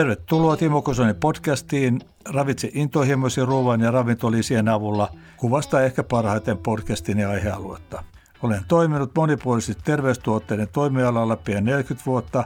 [0.00, 2.00] Tervetuloa Timo Kosonen podcastiin.
[2.28, 8.04] Ravitse intohimoisen ruoan ja ravintolisien avulla kuvasta ehkä parhaiten podcastin ja aihealuetta.
[8.42, 12.44] Olen toiminut monipuolisesti terveystuotteiden toimialalla pian 40 vuotta,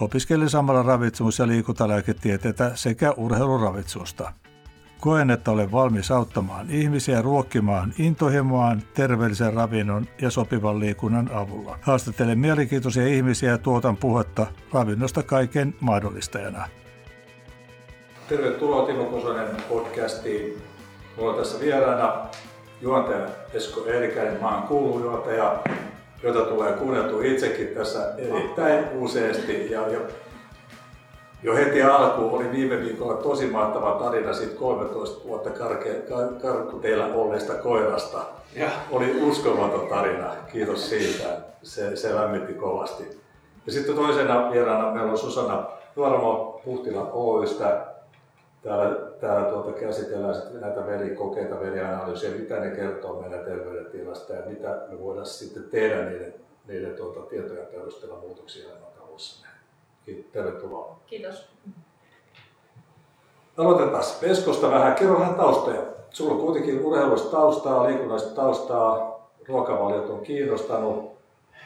[0.00, 4.32] opiskelin samalla ravitsemus- ja liikuntalääketieteitä sekä urheiluravitsusta.
[4.98, 11.78] Koen, että olen valmis auttamaan ihmisiä ruokkimaan intohimoaan terveellisen ravinnon ja sopivan liikunnan avulla.
[11.82, 16.68] Haastattelen mielenkiintoisia ihmisiä ja tuotan puhetta ravinnosta kaiken mahdollistajana.
[18.30, 20.62] Tervetuloa Timo Kosonen podcastiin.
[21.16, 22.26] Mulla on tässä vieraana
[22.80, 25.58] juontaja Esko Eerikäinen, maan kuulujuontaja,
[26.22, 29.70] jota tulee kuunneltu itsekin tässä erittäin useasti.
[29.70, 30.00] Ja, ja
[31.42, 36.02] jo heti alkuun oli viime viikolla tosi mahtava tarina siitä 13 vuotta karke,
[36.42, 38.18] karkku teillä olleesta koirasta.
[38.54, 38.70] Ja.
[38.90, 41.36] Oli uskomaton tarina, kiitos siitä.
[41.62, 43.20] Se, se lämmitti kovasti.
[43.66, 47.89] Ja sitten toisena vieraana meillä on Susanna Nuoramo Puhtila Oystä.
[48.62, 54.68] Täällä, täällä tuota käsitellään sitten näitä verikokeita, verianalyysiä, mitä ne kertoo meidän terveydentilasta ja mitä
[54.90, 56.34] me voidaan sitten tehdä niiden,
[56.66, 59.48] niiden tuota, tietojen perusteella muutoksia elämäntavoissamme.
[60.32, 60.98] Tervetuloa.
[61.06, 61.48] Kiitos.
[63.58, 64.94] Aloitetaan Veskosta vähän.
[64.94, 65.82] Kerro vähän taustoja.
[66.10, 71.10] Sulla on kuitenkin urheilusta taustaa, liikunnallista taustaa, ruokavaliot on kiinnostanut.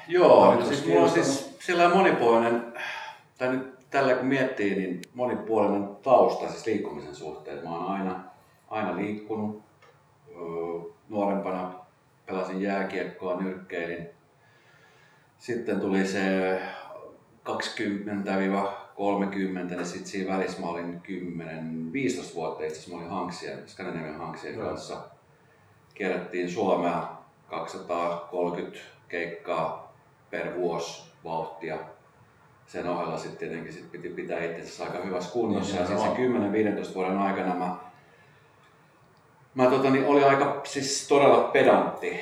[0.09, 2.75] Joo, siis mulla on siis sellainen monipuolinen,
[3.39, 7.65] tai nyt tällä kun miettii, niin monipuolinen tausta siis liikkumisen suhteen.
[7.65, 8.25] Mä oon aina,
[8.69, 9.63] aina liikkunut.
[11.09, 11.75] Nuorempana
[12.27, 14.09] pelasin jääkiekkoa, nyrkkeilin.
[15.39, 16.61] Sitten tuli se
[17.49, 17.51] 20-30,
[18.99, 21.03] niin sitten siinä välissä mä olin
[22.33, 24.97] 10-15 vuotta, itse asiassa mä olin Hanksien, Skandinavian Hanksien kanssa.
[25.95, 27.09] Kierrättiin Suomea
[27.51, 28.79] 230
[29.09, 29.97] keikkaa
[30.31, 31.79] per vuosi vauhtia.
[32.67, 35.73] Sen ohella sitten tietenkin sit piti pitää itse aika hyvässä kunnossa.
[35.73, 37.77] Niin, ja sitten se 10-15 vuoden aikana mä,
[39.55, 42.21] mä tota, niin olin aika siis todella pedantti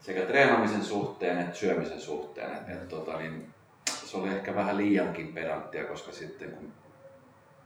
[0.00, 2.52] sekä treenaamisen suhteen että syömisen suhteen.
[2.52, 3.48] Et, et, tota, niin,
[4.04, 6.72] se oli ehkä vähän liiankin pedanttia, koska sitten kun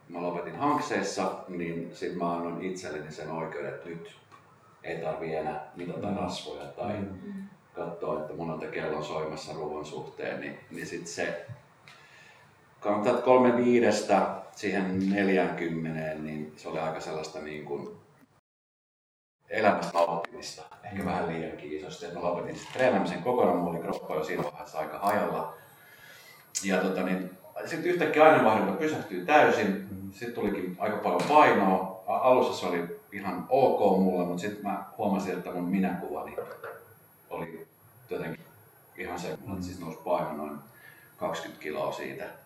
[0.08, 4.16] mä lopetin hankseessa, niin sitten mä annoin itselleni sen oikeuden, että nyt
[4.82, 6.16] ei tarvi enää mitata mm.
[6.16, 7.32] rasvoja tai mm.
[7.72, 11.46] katsoa, että monelta kellon soimassa ruoan suhteen, niin, niin sitten se
[12.84, 17.88] kannattaa kolme viidestä siihen 40, niin se oli aika sellaista niin kuin
[19.48, 21.04] elämästä nauttimista, ehkä mm.
[21.04, 22.06] vähän liiankin isosti.
[22.06, 25.54] Mä lopetin sitten treenaamisen kokonaan, mulla oli kroppa jo siinä vaiheessa aika hajalla
[26.64, 27.30] ja tota, niin,
[27.66, 29.88] sitten yhtäkkiä aineenvaihdunta pysähtyi täysin.
[30.12, 32.04] Sitten tulikin aika paljon painoa.
[32.06, 36.36] Alussa se oli ihan ok mulle, mutta sitten mä huomasin, että mun minäkuvani
[37.30, 37.66] oli
[38.10, 38.40] jotenkin
[38.96, 40.58] ihan se, että siis nousi paino noin
[41.16, 42.43] 20 kiloa siitä.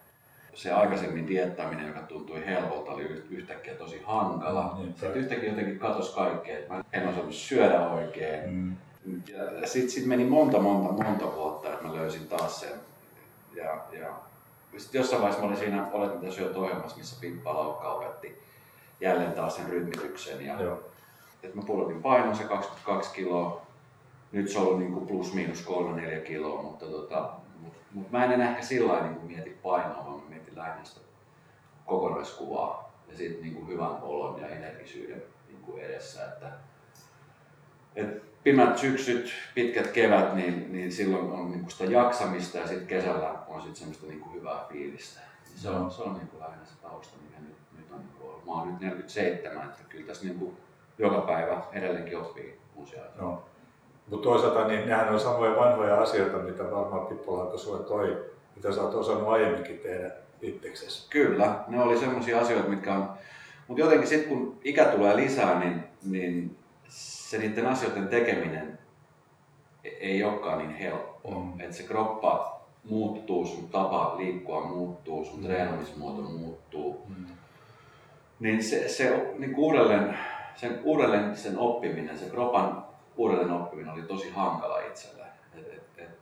[0.59, 4.77] Se aikaisemmin diettaaminen, joka tuntui helpolta, oli yhtäkkiä tosi hankala.
[4.79, 8.51] Mm, sitten yhtäkkiä jotenkin katosi kaikkea, että mä en osannut syödä oikein.
[8.51, 8.77] Mm.
[9.61, 12.73] Ja sitten sit meni monta, monta, monta vuotta, että mä löysin taas sen
[13.55, 14.13] ja, ja
[14.77, 18.43] sitten jossain vaiheessa mä olin siinä Olet mitä syöt ohjelmassa, missä Pippa Laukka opetti
[19.01, 20.47] jälleen taas sen rytmityksen.
[20.47, 20.81] Ja, Joo.
[21.43, 23.63] Et mä pudotin painon se 22 kiloa.
[24.33, 27.31] Nyt se on ollut niin plus miinus 3-4 kiloa, mutta tota,
[27.61, 30.28] mut, mut mä en enää ehkä sillä niin mieti painoa, vaan
[30.59, 31.01] lähinnä sitä
[31.87, 36.25] kokonaiskuvaa ja sitten niin hyvän olon ja energisyyden niin edessä.
[36.25, 36.53] Että,
[37.97, 43.35] et pimeät syksyt, pitkät kevät, niin, niin silloin on niin sitä jaksamista ja sitten kesällä
[43.49, 45.21] on sit semmoista niin kuin hyvää fiilistä.
[45.49, 48.23] Niin se on, se on niin kuin lähinnä se tausta, mikä nyt, nyt on niin
[48.23, 48.47] ollut.
[48.47, 50.57] Mä oon nyt 47, että kyllä tässä niin kuin
[50.99, 53.23] joka päivä edelleenkin oppii uusia asioita.
[53.23, 53.43] No.
[54.11, 58.25] Mutta toisaalta niin nehän on samoja vanhoja asioita, mitä varmaan Pippo sulle toi,
[58.57, 60.11] mitä sä oot osannut aiemminkin tehdä
[60.43, 61.11] itseksesi.
[61.11, 63.11] Kyllä, ne oli semmoisia asioita, mitkä on...
[63.69, 66.57] Mutta jotenkin sitten kun ikä tulee lisää, niin, niin
[66.89, 68.79] se niiden asioiden tekeminen
[69.85, 71.45] ei olekaan niin helppoa.
[71.45, 71.61] Mm.
[71.61, 75.47] Että se kroppa muuttuu, sun tapa liikkua muuttuu, sun mm.
[75.47, 77.07] treenamismuoto muuttuu.
[77.09, 77.27] Mm.
[78.41, 80.19] Niin se, se niin uudelleen,
[80.57, 82.85] sen, uudelleen sen oppiminen, se kropan
[83.17, 85.25] uudelleen oppiminen oli tosi hankala itselle.
[85.55, 86.19] Et, et, et,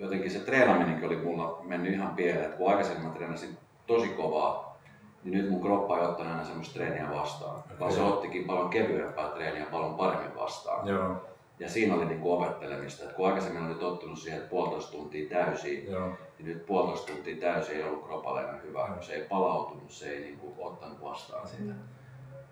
[0.00, 3.56] jotenkin se treenaminenkin oli mulla mennyt ihan pieleen, että kun aikaisemmin mä treenasin
[3.86, 4.78] tosi kovaa,
[5.24, 7.78] niin nyt mun kroppa ei ottanut enää semmoista treeniä vastaan, okay.
[7.80, 10.88] vaan se ottikin paljon kevyempää treeniä paljon paremmin vastaan.
[10.88, 11.16] Joo.
[11.58, 15.90] Ja siinä oli niin opettelemista, että kun aikaisemmin oli tottunut siihen, että puolitoista tuntia täysiä,
[15.90, 16.08] Joo.
[16.38, 18.88] niin nyt puolitoista tuntia täysiä ei ollut kropalle enää hyvä.
[18.88, 19.02] Joo.
[19.02, 21.72] Se ei palautunut, se ei niin kuin ottanut vastaan sitä.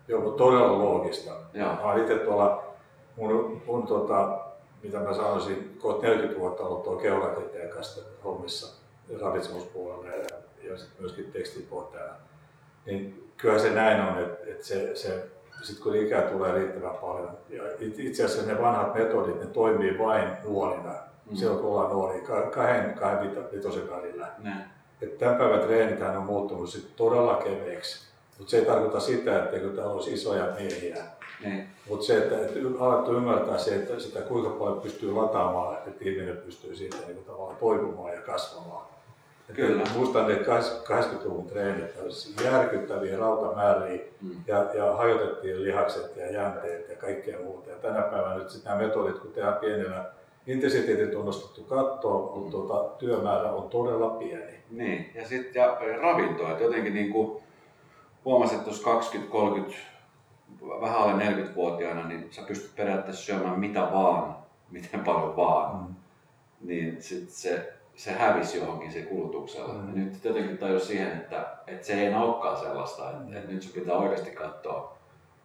[0.07, 1.31] Joo, mutta todella loogista.
[1.53, 1.75] Joo.
[1.83, 2.63] Mä itse tuolla,
[3.17, 4.39] mun, mun tota,
[4.83, 8.83] mitä mä sanoisin, kohta 40 vuotta ollut tuolla keulaketteen kanssa hommissa
[9.21, 10.25] ravitsemuspuolella ja,
[10.63, 12.27] ja sitten myöskin tekstipohjaa
[12.87, 15.27] niin kyllä se näin on, että, että se, se
[15.61, 20.29] sitten kun ikää tulee riittävän paljon, ja itse asiassa ne vanhat metodit, ne toimii vain
[20.43, 20.93] nuorina,
[21.31, 21.35] mm.
[21.35, 22.21] silloin kun ollaan nuori,
[22.51, 24.27] kahden, kahden vitosen välillä.
[25.01, 28.07] Että tämän päivän treenithän on muuttunut sit todella keveiksi,
[28.37, 31.03] mutta se ei tarkoita sitä, että täällä olisi isoja miehiä.
[31.89, 36.37] Mutta se, että, että alettu ymmärtää se, että sitä kuinka paljon pystyy lataamaan, että ihminen
[36.37, 38.87] pystyy siitä niin tavallaan toipumaan ja kasvamaan.
[39.53, 39.83] Kyllä.
[39.95, 41.85] Muistan ne 80-luvun treenit,
[42.43, 44.35] järkyttäviä rautamääriä mm.
[44.47, 47.69] ja, ja hajotettiin lihakset ja jänteet ja kaikkea muuta.
[47.69, 50.05] Ja tänä päivänä nyt nämä metodit, kun tehdään pienellä
[50.47, 52.39] intensiteetin tunnustettu katto, mm.
[52.39, 54.57] mutta tuota, työmäärä on todella pieni.
[54.71, 57.43] Niin, ja sitten ja ravinto, että jotenkin niin kuin
[58.25, 59.17] huomasin, että tuossa
[59.69, 59.73] 20-30,
[60.81, 64.35] vähän alle 40-vuotiaana, niin sä pystyt periaatteessa syömään mitä vaan,
[64.71, 65.77] miten paljon vaan.
[65.77, 65.95] Mm.
[66.61, 69.73] Niin sit se se hävisi johonkin se kulutuksella.
[69.73, 69.87] Mm.
[69.87, 73.37] Ja nyt jotenkin tajus siihen, että, että se ei olekaan sellaista, että, mm.
[73.37, 74.97] että nyt sun pitää oikeasti katsoa,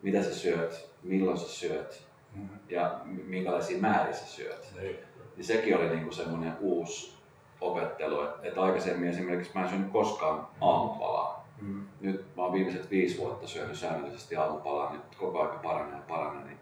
[0.02, 2.02] mitä sä syöt, milloin sä syöt
[2.34, 2.48] mm.
[2.68, 4.72] ja minkälaisia määriä sä syöt.
[4.74, 4.88] Mm.
[5.36, 7.14] Niin sekin oli niinku semmoinen uusi
[7.60, 11.21] opettelu, että, että aikaisemmin esimerkiksi mä en syönyt koskaan aamupalaa.
[11.62, 11.84] Mm.
[12.00, 16.44] Nyt mä oon viimeiset viisi vuotta syönyt säännöllisesti aamupalaa, nyt koko ajan paranee ja paranee.
[16.44, 16.58] Niin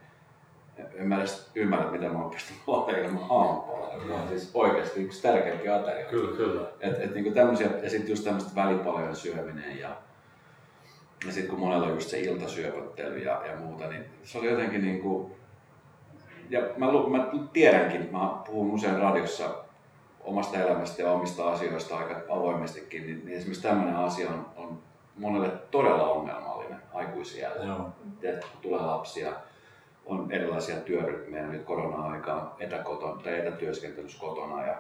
[0.95, 5.23] en mä edes ymmärrä, miten mä oon pystynyt loheilemaan aamupalaa, joka on siis oikeasti yksi
[5.23, 6.11] tärkeimpiä aterioita.
[6.11, 6.69] Kyllä, kyllä.
[6.81, 9.97] Et, et niinku tämmösiä, ja sitten just tämmöistä välipalojen syöminen ja,
[11.27, 14.83] ja sitten kun monella on just se iltasyöpöttely ja, ja muuta, niin se oli jotenkin
[14.83, 15.37] niinku,
[16.51, 19.65] ja mä, mä tiedänkin, mä puhun usein radiossa
[20.21, 24.83] omasta elämästä ja omista asioista aika avoimestikin, niin, niin esimerkiksi tämmöinen asia on, on
[25.21, 27.65] monelle todella ongelmallinen aikuisiällä.
[27.65, 27.89] Joo.
[28.63, 29.33] tulee lapsia,
[30.07, 34.77] on erilaisia työryhmiä nyt korona-aikaan etäkoton, tai etätyöskentelyssä kotona ja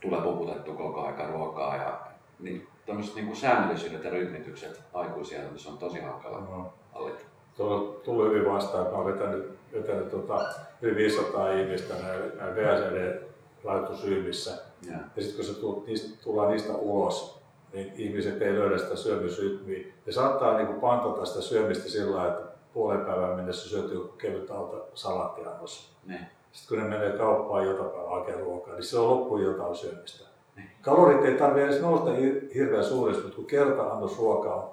[0.00, 2.00] tulee puputettu koko aika ruokaa ja
[2.38, 6.72] niin tämmöiset niin säännöllisyydet ja rytmitykset aikuisia se on tosi hankala no.
[6.92, 7.24] hallita.
[7.56, 10.46] Tuolla tullut hyvin vastaan, että mä olen vetänyt, vetänyt tota,
[10.82, 13.22] yli 500 ihmistä näin, näin VSD
[13.64, 14.50] laitosyymmissä.
[14.86, 17.42] Ja, ja sitten kun se niistä, tullaan niistä ulos,
[17.72, 19.86] niin ihmiset ei löydä sitä syömysrytmiä.
[20.06, 22.42] Ne saattaa niin kuin pantata sitä syömistä sillä että
[22.74, 25.92] puolen päivän mennessä syöty kevyt alta salattiannos.
[26.06, 26.20] Ne.
[26.52, 30.28] Sitten kun ne menee kauppaan iltapäivän hakemaan ruokaa, niin se on loppuun jotain syömistä.
[30.56, 30.62] Ne.
[30.82, 32.10] Kalorit ei tarvitse edes nousta
[32.54, 34.70] hirveän suuresti, mutta kun kerta annos ruokaa on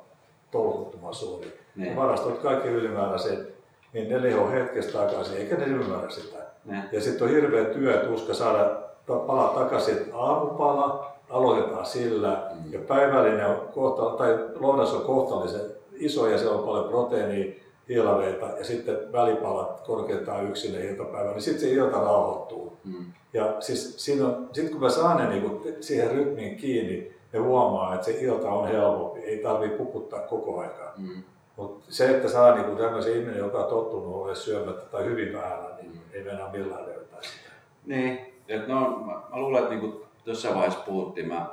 [0.51, 1.89] tolkuttoman suuri, ne.
[1.89, 3.55] ja varastot kaikki ylimääräiset,
[3.93, 6.37] niin ne lihoo hetkestä takaisin, eikä ne ymmärrä sitä.
[6.65, 6.83] Ne.
[6.91, 8.71] Ja sitten on hirveä työ, tuska saada
[9.07, 12.73] pala takaisin, aamupala, aloitetaan sillä, mm.
[12.73, 15.61] ja päivällinen on kohta, tai lounas on kohtallisen
[15.93, 17.53] iso ja siellä on paljon proteiinia,
[17.89, 22.77] hiilareita ja sitten välipalat korkeintaan yksin iltapäivä, niin sitten se ilta rauhoittuu.
[22.83, 23.05] Mm.
[23.33, 24.05] Ja siis
[24.51, 28.67] sitten kun mä saan ne niinku siihen rytmiin kiinni, ne huomaa, että se ilta on
[28.67, 30.93] helpompi, ei tarvitse pukuttaa koko aikaa.
[30.97, 31.23] Mm.
[31.55, 35.59] Mutta se, että saa niinku tämmöisen ihminen, joka on tottunut olemaan syömättä tai hyvin vähän,
[35.81, 35.99] niin mm.
[36.13, 37.49] ei mennä millään löytää sitä.
[37.85, 41.49] Niin, Et no, mä, mä luulen, että niinku jossain vaiheessa puhuttiin, mä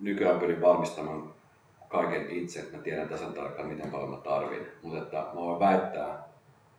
[0.00, 1.34] nykyään pyrin valmistamaan
[1.88, 4.66] kaiken itse, että mä tiedän tasan tarkkaan miten paljon mä tarvin.
[4.82, 6.28] Mutta että mä voin väittää,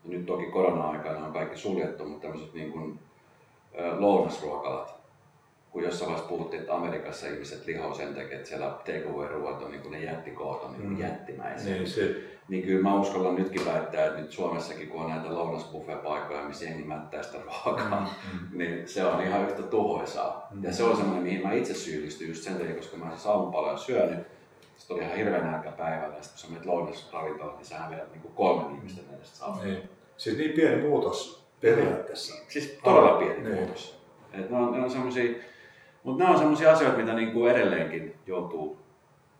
[0.04, 3.00] nyt toki korona-aikana on kaikki suljettu, mutta tämmöiset niin kuin,
[3.98, 4.99] lounasruokalat,
[5.72, 9.82] kun jossain vaiheessa puhuttiin, että Amerikassa ihmiset lihoo sen takia, että siellä takeaway-ruoat on niin
[9.82, 11.00] kuin ne jättikoot on niin kuin mm.
[11.00, 11.74] jättimäisiä.
[11.74, 12.16] Niin, se...
[12.48, 16.84] niin kyllä mä uskallan nytkin väittää, että nyt Suomessakin kun on näitä lounasbuffet-paikkoja, missä jengi
[16.84, 18.58] mättää sitä ruokaa, mm, mm.
[18.58, 20.48] niin se on ihan yhtä tuhoisaa.
[20.52, 20.64] Mm.
[20.64, 23.78] Ja se on semmoinen, mihin mä itse syyllistyn just sen takia, koska mä siis aamupaloja
[23.78, 24.20] syönyt,
[24.78, 28.12] sitten oli ihan hirveän nälkä päivällä ja sitten kun sä menet lounasravintolaan, niin sähän vedät
[28.12, 29.60] niin kolme ihmistä edestä saa.
[29.64, 29.90] Niin.
[30.18, 32.34] Siis niin pieni muutos periaatteessa.
[32.48, 33.56] Siis todella pieni niin.
[33.56, 34.00] muutos.
[34.34, 35.34] Et ne on, ne on semmosia,
[36.04, 38.78] mutta nämä on sellaisia asioita, mitä niin kuin edelleenkin joutuu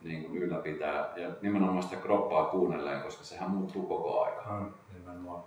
[0.02, 4.44] niin kuin ylläpitää ja nimenomaan sitä kroppaa kuunnelleen, koska sehän muuttuu koko ajan.
[4.48, 5.42] Hmm, nimenomaan.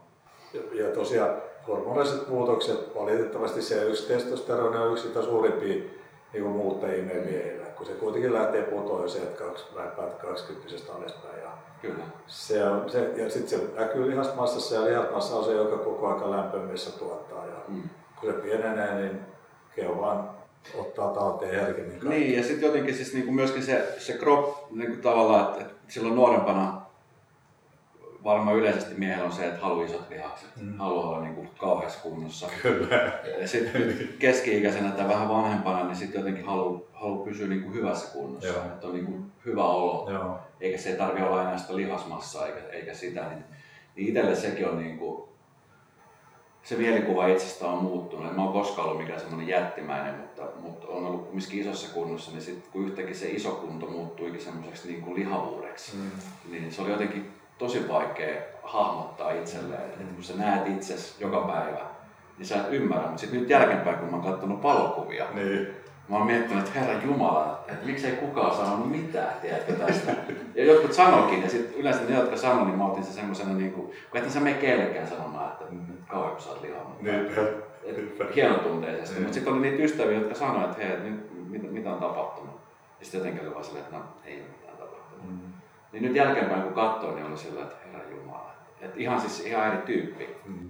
[0.53, 1.35] Ja, ja tosiaan
[1.67, 5.83] hormoniset muutokset, valitettavasti se yksi testosteroni on yksi suurimpia
[6.33, 9.43] niin muuttajia meidän miehillä kun se kuitenkin lähtee putoa jo sieltä
[10.21, 11.41] 20 alaspäin.
[11.41, 11.49] Ja
[11.81, 12.03] Kyllä.
[12.27, 16.31] Se on, se, ja sitten se näkyy lihasmassassa ja lihasmassa on se, joka koko ajan
[16.31, 17.45] lämpömissä tuottaa.
[17.45, 17.89] Ja mm.
[18.19, 19.19] kun se pienenee, niin
[19.75, 20.29] keho vaan
[20.73, 22.19] ottaa talteen herkemmin kaikki.
[22.19, 26.15] Niin, ja sitten jotenkin siis niinku myöskin se, se crop niinku tavallaan, että, että silloin
[26.15, 26.81] nuorempana
[28.23, 30.77] varmaan yleisesti miehellä on se, että haluaa isot lihakset, mm.
[30.77, 32.47] haluaa olla niin kuin kauheassa kunnossa.
[32.61, 33.19] Kyllä.
[33.39, 38.13] Ja sitten keski-ikäisenä tai vähän vanhempana, niin sitten jotenkin haluaa halu pysyä niin kuin hyvässä
[38.13, 38.65] kunnossa, Joo.
[38.65, 40.11] että on niin kuin hyvä olo.
[40.11, 40.39] Joo.
[40.61, 43.29] Eikä se tarvitse olla enää sitä lihasmassaa eikä, eikä sitä.
[43.29, 43.43] Niin,
[43.95, 45.29] niin itselle sekin on niin kuin,
[46.63, 48.27] se mielikuva itsestä on muuttunut.
[48.27, 52.31] En mä oon koskaan ollut mikään semmoinen jättimäinen, mutta, mutta on ollut kumminkin isossa kunnossa,
[52.31, 56.11] niin sitten kun yhtäkkiä se iso kunto muuttuikin semmoiseksi niin kuin lihavuudeksi, mm.
[56.51, 59.81] niin se oli jotenkin tosi vaikea hahmottaa itselleen.
[59.81, 60.01] Mm.
[60.01, 61.85] Että kun sä näet itsesi joka päivä,
[62.37, 63.07] niin sä et ymmärrä.
[63.07, 65.82] Mutta sitten nyt jälkeenpäin, kun mä oon katsonut valokuvia, niin.
[66.13, 70.15] Mä oon miettinyt, että Herra Jumala, että miksei kukaan sanonut mitään, tiedätkö tästä.
[70.55, 73.71] Ja jotkut sanoikin, ja sitten yleensä ne, jotka sanoivat, niin mä otin se semmoisena, niin
[73.71, 75.65] kuin, kun et sä mene kellekään sanomaan, että
[76.07, 77.01] kauan kun sä oot lihannut.
[77.01, 77.27] Niin.
[78.35, 79.13] Hienotunteisesti.
[79.13, 79.23] Niin.
[79.23, 82.55] Mutta sitten oli niitä ystäviä, jotka sanoivat, että hei, nyt, mitä, mitä on tapahtunut.
[82.99, 85.25] Ja sitten jotenkin oli vaan silleen, että no ei ole mitään tapahtunut.
[85.29, 85.53] Mm.
[85.91, 88.51] Niin nyt jälkeenpäin kun katsoo, niin oli silleen, että Herra Jumala.
[88.81, 90.35] Että ihan siis ihan eri tyyppi.
[90.45, 90.69] Mm.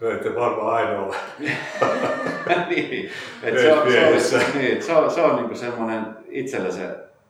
[0.00, 1.14] No ette varmaan ainoa.
[2.70, 3.10] niin.
[3.42, 6.88] Et se, on, se, on, niin, se on, se on niinku semmoinen itselle se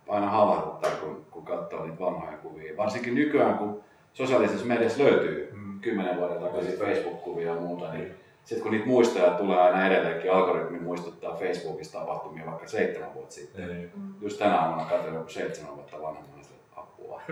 [0.09, 2.77] aina havahduttaa, kun, kun katsoo niitä vanhoja kuvia.
[2.77, 3.81] Varsinkin nykyään, kun
[4.13, 5.81] sosiaalisessa mediassa löytyy mm.
[5.81, 10.79] kymmenen vuoden takaisin Facebook-kuvia ja muuta, niin sitten kun niitä muistoja tulee aina edelleenkin, algoritmi
[10.79, 13.91] muistuttaa Facebookista tapahtumia vaikka seitsemän vuotta sitten.
[13.97, 14.15] Mm.
[14.21, 16.40] Just tänä aamuna katsoin joku seitsemän vuotta vanhemmana
[17.11, 17.23] apua.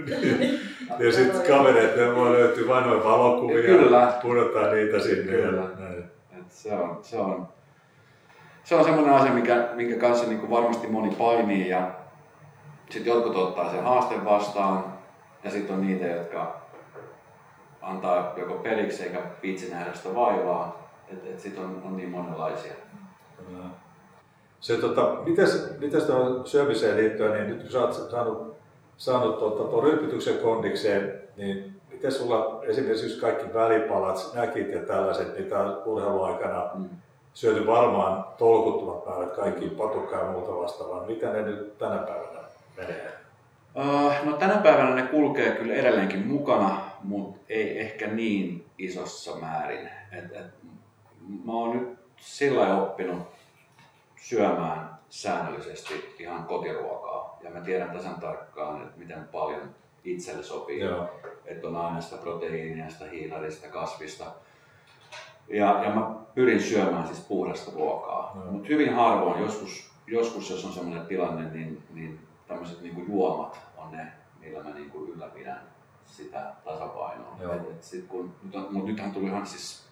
[1.06, 4.18] ja sitten kavereet, ne voi löytyä vanhoja valokuvia, Kyllä.
[4.22, 5.32] pudottaa niitä sinne.
[5.32, 5.62] Kyllä.
[5.62, 7.48] Ja Et se on, se on,
[8.64, 11.90] se on semmoinen asia, mikä, minkä kanssa niin kuin varmasti moni painii ja
[12.90, 14.84] sitten jotkut ottaa sen haasteen vastaan
[15.44, 16.60] ja sitten on niitä, jotka
[17.82, 20.88] antaa joko periksi eikä viitsi nähdä sitä vaivaa.
[21.12, 22.72] Että et sitten on, on niin monenlaisia.
[24.60, 28.57] Se, tota, mites, mites tuohon syömiseen liittyen, niin nyt kun sä oot saanut,
[28.98, 36.70] saanut tuon ryppytyksen kondikseen, niin miten sulla esimerkiksi kaikki välipalat, näkit ja tällaiset, mitä urheiluaikana
[36.74, 36.88] mm.
[37.34, 41.06] syöty varmaan tolkuttuvat päivät, kaikki patukkaa ja muuta vastaavaa.
[41.06, 42.40] Mitä ne nyt tänä päivänä
[42.76, 43.12] menee?
[43.74, 49.90] Uh, no tänä päivänä ne kulkee kyllä edelleenkin mukana, mutta ei ehkä niin isossa määrin.
[50.12, 50.46] Et, et,
[51.44, 53.18] mä oon nyt sillä oppinut
[54.16, 57.27] syömään säännöllisesti ihan kotiruokaa.
[57.42, 60.80] Ja mä tiedän tasan tarkkaan, että miten paljon itselle sopii.
[60.80, 61.10] Joo.
[61.44, 64.24] Että on aina sitä proteiinia, sitä hiilarista, kasvista.
[65.48, 68.42] Ja, ja mä pyrin syömään siis puhdasta ruokaa.
[68.50, 73.92] Mutta hyvin harvoin, joskus, joskus jos on sellainen tilanne, niin, niin tämmöiset niin juomat on
[73.92, 75.60] ne, millä mä niin kuin ylläpidän
[76.04, 77.36] sitä tasapainoa.
[77.54, 79.86] Et, et sit kun, mutta nythän tuli ihan siis,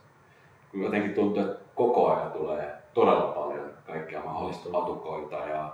[0.70, 5.72] kun jotenkin tuntuu, että koko ajan tulee todella paljon kaikkia mahdollista patukoita ja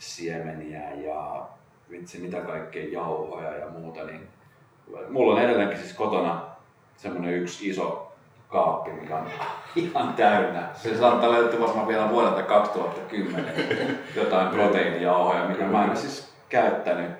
[0.00, 1.46] siemeniä ja
[1.90, 4.28] vitsi mitä kaikkea jauhoja ja muuta, niin
[5.08, 6.42] mulla on edelleenkin siis kotona
[6.96, 8.12] semmoinen yksi iso
[8.48, 9.26] kaappi, mikä on
[9.76, 10.68] ihan täynnä.
[10.74, 13.54] Se saattaa löytyä varmaan vielä vuodelta 2010
[14.16, 17.10] jotain proteiinijauhoja, mitä mä en siis käyttänyt.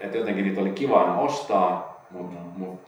[0.00, 2.80] Et jotenkin niitä oli kiva aina ostaa, mutta mut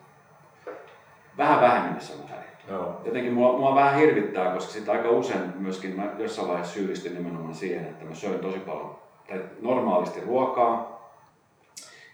[1.38, 2.53] vähän vähemmässä määrin.
[2.68, 3.00] Joo.
[3.04, 7.54] Jotenkin mua, mua vähän hirvittää, koska sit aika usein myöskin mä jossain vaiheessa syyllistyn nimenomaan
[7.54, 8.96] siihen, että mä söin tosi paljon
[9.28, 10.94] tai normaalisti ruokaa.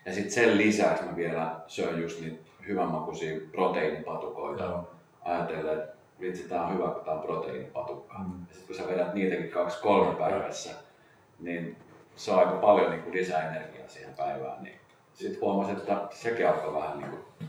[0.07, 4.65] Ja sitten sen lisäksi mä vielä söin just niitä hyvänmakuisia proteiinipatukoita.
[4.65, 4.89] Joo.
[5.23, 8.19] Ajatellen, että vitsi, tää on hyvä, kun tää on proteiinipatukka.
[8.19, 8.41] Mm.
[8.49, 10.71] Ja sitten kun sä vedät niitäkin kaksi kolme päivässä,
[11.41, 11.77] niin
[12.17, 14.63] se on aika paljon niin kuin lisää energiaa siihen päivään.
[14.63, 14.81] Niin
[15.15, 17.49] sitten huomasin, että sekin alkoi vähän niin kuin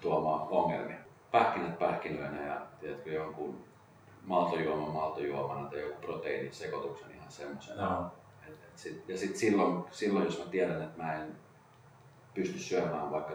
[0.00, 1.07] tuomaan ongelmia.
[1.30, 3.64] Pähkinät pähkinöinä ja tiedätkö, jonkun
[4.24, 7.90] maltojuoma maltojuomana tai joku proteiinisekoituksen ihan semmoisena.
[7.90, 8.10] No.
[9.08, 11.36] ja sitten silloin, silloin, jos mä tiedän, että mä en
[12.34, 13.34] pysty syömään vaikka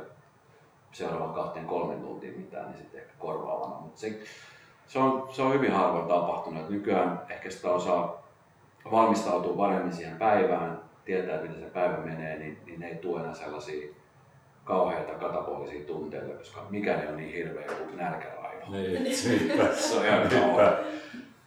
[0.92, 3.82] seuraavan kahteen kolmen tuntiin mitään, niin sitten ehkä korvaavana.
[3.82, 4.20] Mutta se,
[4.88, 6.62] se, on, se on hyvin harvoin tapahtunut.
[6.62, 8.24] Että nykyään ehkä sitä osaa
[8.92, 13.34] valmistautua paremmin siihen päivään, tietää, miten se päivä menee, niin, niin ne ei tule enää
[13.34, 13.94] sellaisia
[14.64, 18.72] kauheita katapolisia tunteita, koska mikään ei ole niin hirveä kuin nälkäraivo.
[18.72, 20.84] Niin, siitä, se on ihan siitä,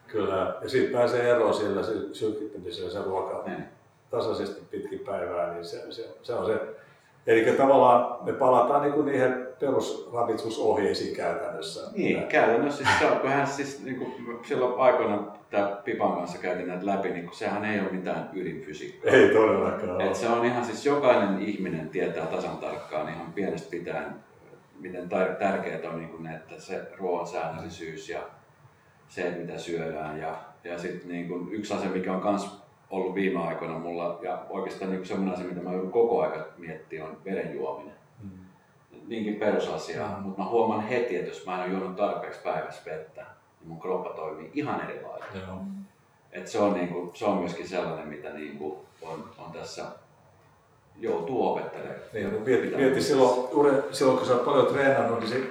[0.06, 1.82] Kyllä, ja siitä pääsee eroon sillä
[2.12, 3.64] sylkittämisellä se ruoka niin.
[4.11, 6.61] tasaisesti pitkin päivää, niin se, se, se on se.
[7.26, 11.91] Eli tavallaan me palataan niin kuin niihin perusravitsusohjeisiin käytännössä.
[11.93, 16.39] Niin, käytännössä siis se on, kun hän siis niin kuin silloin aikoina tämä Pipan kanssa
[16.39, 19.13] käytiin näitä läpi, niin sehän ei ole mitään ydinfysiikkaa.
[19.13, 24.15] Ei todellakaan Et se on ihan siis jokainen ihminen tietää tasan tarkkaan ihan pienestä pitäen,
[24.81, 25.09] miten
[25.39, 28.21] tärkeää on niin kuin, että se ruoan säännöllisyys ja
[29.09, 30.21] se, mitä syödään.
[30.21, 30.35] Ja,
[30.65, 32.49] ja sitten niin kuin yksi asia, mikä on myös
[32.91, 37.05] ollut viime aikoina mulla, ja oikeastaan niin semmoinen asia, mitä mä joudun koko ajan miettiä,
[37.05, 37.95] on veden juominen.
[37.95, 37.96] Mm.
[39.07, 40.23] Niinkin perusasia, mm.
[40.23, 43.27] mutta mä huomaan heti, että jos mä en ole juonut tarpeeksi päivässä vettä,
[43.61, 45.27] niin mun kroppa toimii ihan eri lailla.
[46.33, 49.85] Et se, on niin kuin, se on myöskin sellainen, mitä niin kuin on, on tässä
[51.01, 51.97] joutuu opettelemaan.
[52.13, 53.53] Niin, mutta mieti, mieti silloin,
[53.93, 55.43] silloin, kun sä oot paljon treenannut, niin se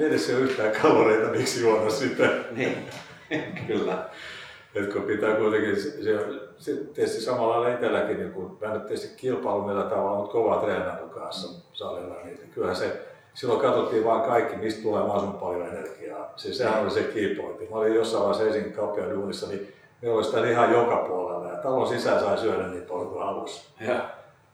[0.00, 2.28] vedessä ei ole yhtään kaloreita, miksi juoda sitä.
[2.50, 2.76] Niin,
[3.66, 4.08] kyllä.
[4.74, 5.90] Et kun pitää kuitenkin, se,
[6.58, 10.60] se tietysti samalla lailla itselläkin, niin kun mä nyt tietysti kilpailu millä tavalla, mutta kovaa
[10.60, 13.00] treenannut kanssa salilla, niin kyllähän se,
[13.34, 16.32] silloin katsottiin vaan kaikki, mistä tulee mahdollisimman paljon energiaa.
[16.36, 17.36] Siis sehän oli se key
[17.70, 21.56] Mä olin jossain vaiheessa Helsingin kauppiaan duunissa, niin meillä oli sitä ihan joka puolella ja
[21.56, 23.68] talon sisään sai syödä niin paljon kuin halusi.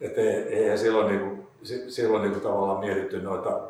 [0.00, 1.46] Että ei, ei silloin, niin kuin,
[1.88, 3.60] silloin niin kuin tavallaan mietitty noita,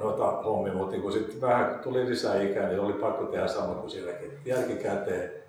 [0.00, 3.90] noita hommia, mutta niin sitten vähän tuli lisää ikää, niin oli pakko tehdä sama kuin
[3.90, 4.32] silläkin.
[4.44, 5.41] Jälkikäteen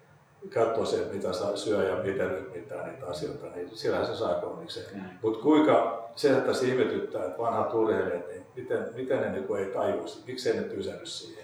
[0.50, 5.02] katsoa se, mitä saa syö ja miten rytmittää niitä asioita, niin sillähän se saa konnikseen.
[5.22, 9.66] Mutta kuinka se, että se ihmetyttää, että vanhat urheilijat, niin miten, miten ne niin ei
[9.66, 11.44] tajuisi, miksi ne tysädy siihen?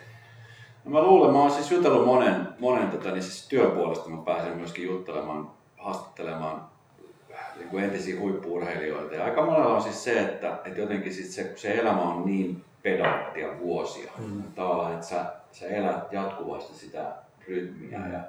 [0.86, 4.58] No mä luulen, mä oon siis jutellut monen, monen tota, niin siis työpuolesta, mä pääsen
[4.58, 6.70] myöskin juttelemaan, haastattelemaan
[7.56, 9.16] niin kuin entisiä huippuurheilijoita.
[9.16, 12.64] Ja aika monella on siis se, että, että jotenkin sit se, se elämä on niin
[12.84, 14.12] pedanttia vuosia.
[14.18, 14.44] Mm.
[14.56, 17.14] Tavallaan, että sä, sä elät jatkuvasti sitä
[17.48, 17.98] rytmiä.
[17.98, 18.14] Mm.
[18.14, 18.20] Ja,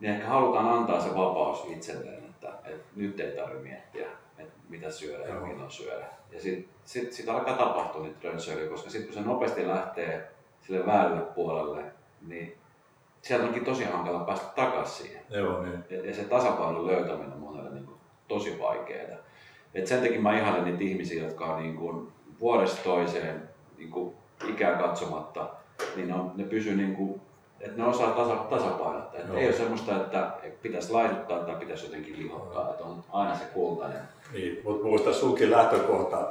[0.00, 4.06] niin ehkä halutaan antaa se vapaus itselleen, että, että nyt ei tarvitse miettiä,
[4.38, 6.06] että mitä syödä ja milloin syödä.
[6.32, 10.86] Ja sitten sit, sit alkaa tapahtua niitä rönsöilyjä, koska sitten kun se nopeasti lähtee sille
[10.86, 11.84] väärälle puolelle,
[12.26, 12.58] niin
[13.22, 15.22] sieltä onkin tosi hankala päästä takaisin siihen.
[15.30, 15.84] Joo, niin.
[15.90, 19.18] ja, ja se tasapainon löytäminen on monelle niin kuin tosi vaikeaa.
[19.74, 22.08] Et sen takia mä ihailen niitä ihmisiä, jotka on niin kuin
[22.40, 24.14] vuodesta toiseen niin kuin
[24.48, 25.48] ikää katsomatta,
[25.96, 27.20] niin on, ne pysyy niin kuin,
[27.60, 29.20] että ne osaa tasa, tasapainottaa.
[29.20, 30.30] Että ei ole semmoista, että
[30.62, 34.00] pitäisi laituttaa tai pitäisi jotenkin lihottaa, että on aina se kultainen.
[34.32, 36.28] Niin, mutta muista sunkin lähtökohta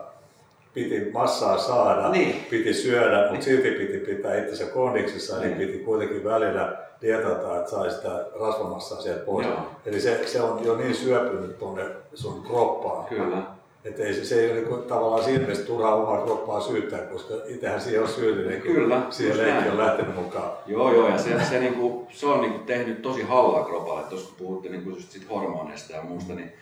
[0.73, 2.45] piti massaa saada, niin.
[2.49, 3.43] piti syödä, mutta niin.
[3.43, 5.57] silti piti pitää itsensä kondiksissa, niin.
[5.57, 9.47] niin piti kuitenkin välillä dietata, että sai sitä rasvamassaa sieltä pois.
[9.47, 9.57] Joo.
[9.85, 13.05] Eli se, se on jo niin syöpynyt tuonne sun kroppaan.
[13.05, 13.56] Kyllä.
[13.87, 17.81] Että ei, se ei ole niin tavallaan siinä mielessä turhaa omaa kroppaa syyttää, koska itsehän
[17.81, 20.51] siihen on syyllinen, Kyllä, siihen leikki on lähtenyt mukaan.
[20.65, 24.03] Joo, joo, ja se, se, niin kuin, se on niin kuin tehnyt tosi hallaa kropalle.
[24.03, 26.53] Tuossa kun puhutte niin kuin just sit hormoneista ja muusta, niin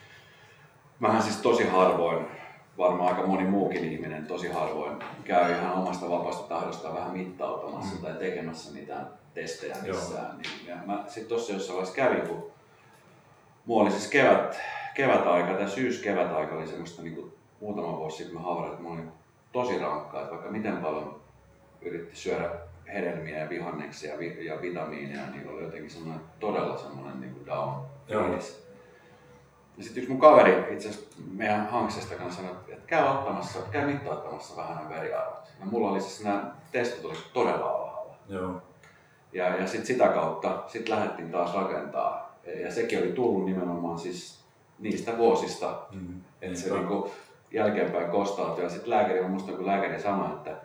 [1.00, 2.25] mähän siis tosi harvoin
[2.77, 8.01] varmaan aika moni muukin ihminen tosi harvoin käy ihan omasta vapaasta tahdosta vähän mittauttamassa mm.
[8.01, 10.38] tai tekemässä mitään testejä missään.
[10.38, 12.51] Niin, ja mä sitten tuossa jossain vaiheessa kävin, kun
[13.66, 14.59] mulla oli siis kevät,
[14.96, 19.10] kevätaika tai syys-kevätaika oli semmoista niin kuin muutama vuosi sitten mä havainnoin, että mulla oli
[19.51, 21.22] tosi rankkaa, että vaikka miten paljon
[21.81, 22.50] yritti syödä
[22.94, 27.46] hedelmiä ja vihanneksia ja, vi- ja vitamiineja, niin oli jotenkin semmoinen todella semmoinen niin kuin
[27.46, 27.81] down.
[28.08, 28.34] Joo.
[29.77, 33.86] Ja sitten yksi mun kaveri itse asiassa meidän Hanksesta kanssa sanoi, että käy ottamassa, käy
[33.86, 35.51] mittauttamassa vähän nämä veriarvot.
[35.60, 38.16] Ja mulla oli siis nämä testit oli todella alhaalla.
[38.29, 38.62] Joo.
[39.34, 42.36] Ja, ja sitten sitä kautta sit lähdettiin taas rakentaa.
[42.64, 44.45] Ja sekin oli tullut nimenomaan siis
[44.79, 47.11] niistä vuosista, mm, että se niinku
[47.51, 48.64] jälkeenpäin kostautui.
[48.64, 50.57] Ja sitten lääkäri, on musta kun lääkäri sanoi, että,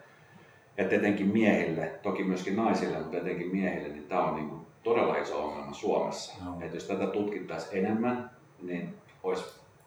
[0.77, 5.45] että etenkin miehille, toki myöskin naisille, mutta etenkin miehille, niin tämä on niinku todella iso
[5.45, 6.45] ongelma Suomessa.
[6.45, 6.57] No.
[6.61, 9.43] Että jos tätä tutkittaisiin enemmän, niin olisi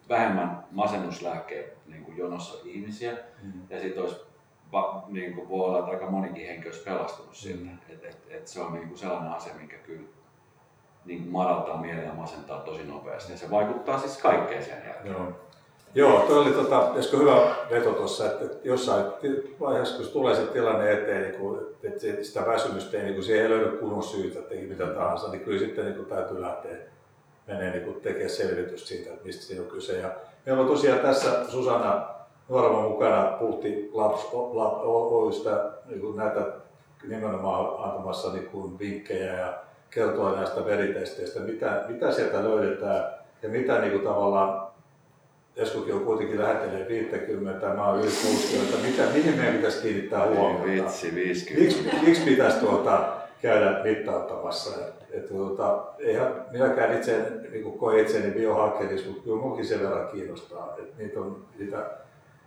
[0.09, 3.53] vähemmän masennuslääkkeet niin kuin jonossa ihmisiä mm.
[3.71, 4.17] ja sitten olisi
[4.73, 7.65] va, niin kuin voi olla, että aika monikin henki olisi pelastunut siltä.
[7.65, 7.79] Mm.
[7.89, 10.09] Et, et, et se on niin kuin sellainen asia, mikä kyllä
[11.05, 13.33] niin kuin madaltaa mieleen ja masentaa tosi nopeasti.
[13.33, 15.15] Ja se vaikuttaa siis kaikkeen sen jälkeen.
[15.15, 15.33] Joo.
[15.95, 19.05] Joo, toi oli tota, hyvä veto tuossa, että jossain
[19.61, 23.43] vaiheessa, kun tulee se tilanne eteen, niin kun, että sitä väsymystä ei, niin kun siihen
[23.43, 26.77] ei löydy kunnon syytä, teki mitä tahansa, niin kyllä sitten niin täytyy lähteä
[27.47, 29.99] menee niin tekemään selvitystä siitä, että mistä siinä on kyse.
[29.99, 30.11] Ja
[30.47, 32.09] meillä on tosiaan tässä Susanna
[32.49, 36.47] Nuorama mukana, puhuttiin Labs Oystä niin näitä
[37.09, 39.55] nimenomaan antamassa niin kuin vinkkejä ja
[39.95, 43.05] kertoa näistä veritesteistä, mitä, mitä sieltä löydetään
[43.43, 44.65] ja mitä niin kuin tavallaan
[45.57, 50.89] Eskokin on kuitenkin lähetelee 50, mä oon yli 60, mitä, mihin meidän pitäisi kiinnittää huomiota?
[50.89, 51.65] Vitsi, 50.
[51.65, 54.71] Miksi, miksi pitäisi tuota, käydä mittauttamassa?
[55.15, 60.77] että tuota, eihän minäkään itse niin koe itseäni biohakkeriksi, mutta kyllä minunkin sen verran kiinnostaa.
[60.79, 61.91] Että niitä on, niitä,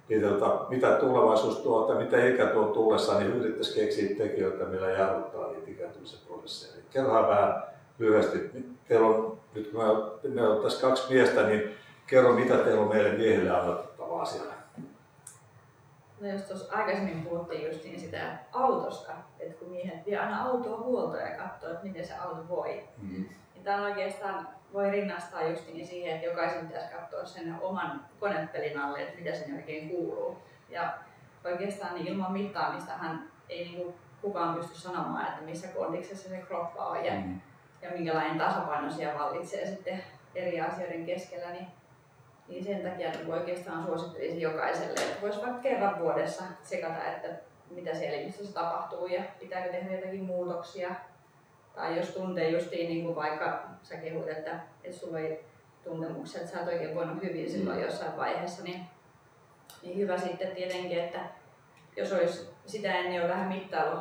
[0.10, 4.92] niitä, tuota, mitä tulevaisuus tuo tai mitä ikä tuo tullessa, niin yrittäisiin keksiä tekijöitä, millä
[4.92, 6.84] jarruttaa niitä ikääntymisen prosesseja.
[6.94, 7.64] Kerrohan vähän
[8.00, 8.52] lyhyesti.
[8.88, 11.74] Teillä on, nyt kun meillä on tässä kaksi miestä, niin
[12.08, 14.54] kerro mitä teillä on meille miehille annettavaa siellä.
[16.22, 21.24] No jos tuossa aikaisemmin puhuttiin justiin sitä autosta, että kun miehet vie aina autoa huoltoon
[21.24, 23.26] ja katsoo, että miten se auto voi, mm.
[23.54, 29.02] niin tämä oikeastaan voi rinnastaa justiin siihen, että jokaisen pitäisi katsoa sen oman konepelin alle,
[29.02, 30.38] että mitä sen oikein kuuluu.
[30.70, 30.94] Ja
[31.44, 37.06] oikeastaan niin ilman mittaamistahan ei niinku kukaan pysty sanomaan, että missä kondiksessa se kroppa on
[37.06, 37.42] ja, mm.
[37.82, 40.04] ja minkälainen tasapaino siellä vallitsee sitten
[40.36, 41.50] eri asioiden keskellä.
[41.50, 41.68] Niin
[42.48, 47.28] Niin sen takia niin oikeastaan suosittelisin jokaiselle, että voisi vaikka kerran vuodessa sekata, että
[47.70, 50.96] mitä siellä elimistössä tapahtuu ja pitääkö tehdä jotakin muutoksia.
[51.78, 55.46] Tai jos tuntee justiin niin kuin vaikka sä kehut, että, että sulla ei
[55.84, 57.84] tuntemuksia, että sä et oikein voinut hyvin silloin mm.
[57.84, 58.82] jossain vaiheessa, niin,
[59.84, 61.20] niin hyvä sitten tietenkin, että
[61.98, 64.00] jos olisi sitä ennen jo vähän mittailu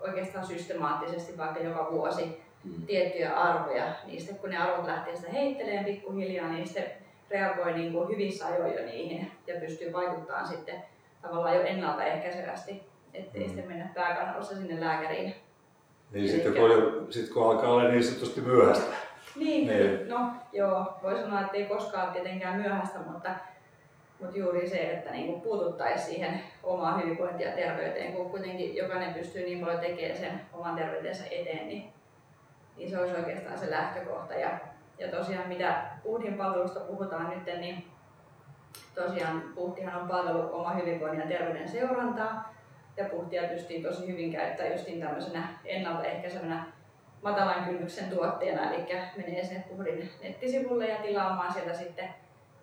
[0.00, 2.86] oikeastaan systemaattisesti vaikka joka vuosi mm.
[2.86, 6.90] tiettyjä arvoja, niin sitten kun ne arvot lähtee sitä heittelemään pikkuhiljaa, niin sitten
[7.30, 10.82] reagoi niin kuin hyvissä ajoin jo niihin ja pystyy vaikuttamaan sitten
[11.22, 12.82] tavallaan jo ennaltaehkäisevästi,
[13.14, 13.48] ettei mm.
[13.48, 15.34] sitten mennä pääkannalossa sinne lääkäriin.
[16.12, 18.94] Niin sitten kun, sit kun alkaa olla niin sanotusti myöhäistä.
[19.36, 23.30] Niin, niin, no joo, voi sanoa, että ei koskaan tietenkään myöhäistä, mutta,
[24.20, 29.42] mutta juuri se, että niin puututtaisiin siihen omaan hyvinvointiin ja terveyteen, kun kuitenkin jokainen pystyy
[29.42, 31.92] niin paljon tekemään sen oman terveytensä eteen, niin,
[32.76, 34.34] niin se olisi oikeastaan se lähtökohta.
[34.34, 34.50] Ja,
[34.98, 37.84] ja tosiaan mitä Puhdin palvelusta puhutaan nyt, niin
[38.94, 42.54] tosiaan Puhtihan on palvelu oma hyvinvoinnin ja terveyden seurantaa,
[42.96, 46.64] ja Puhtia pystyy tosi hyvin käyttämään just tämmöisenä ennaltaehkäisevänä
[47.22, 52.14] matalan kynnyksen tuotteena, eli menee sinne Puhdin nettisivulle ja tilaamaan sieltä sitten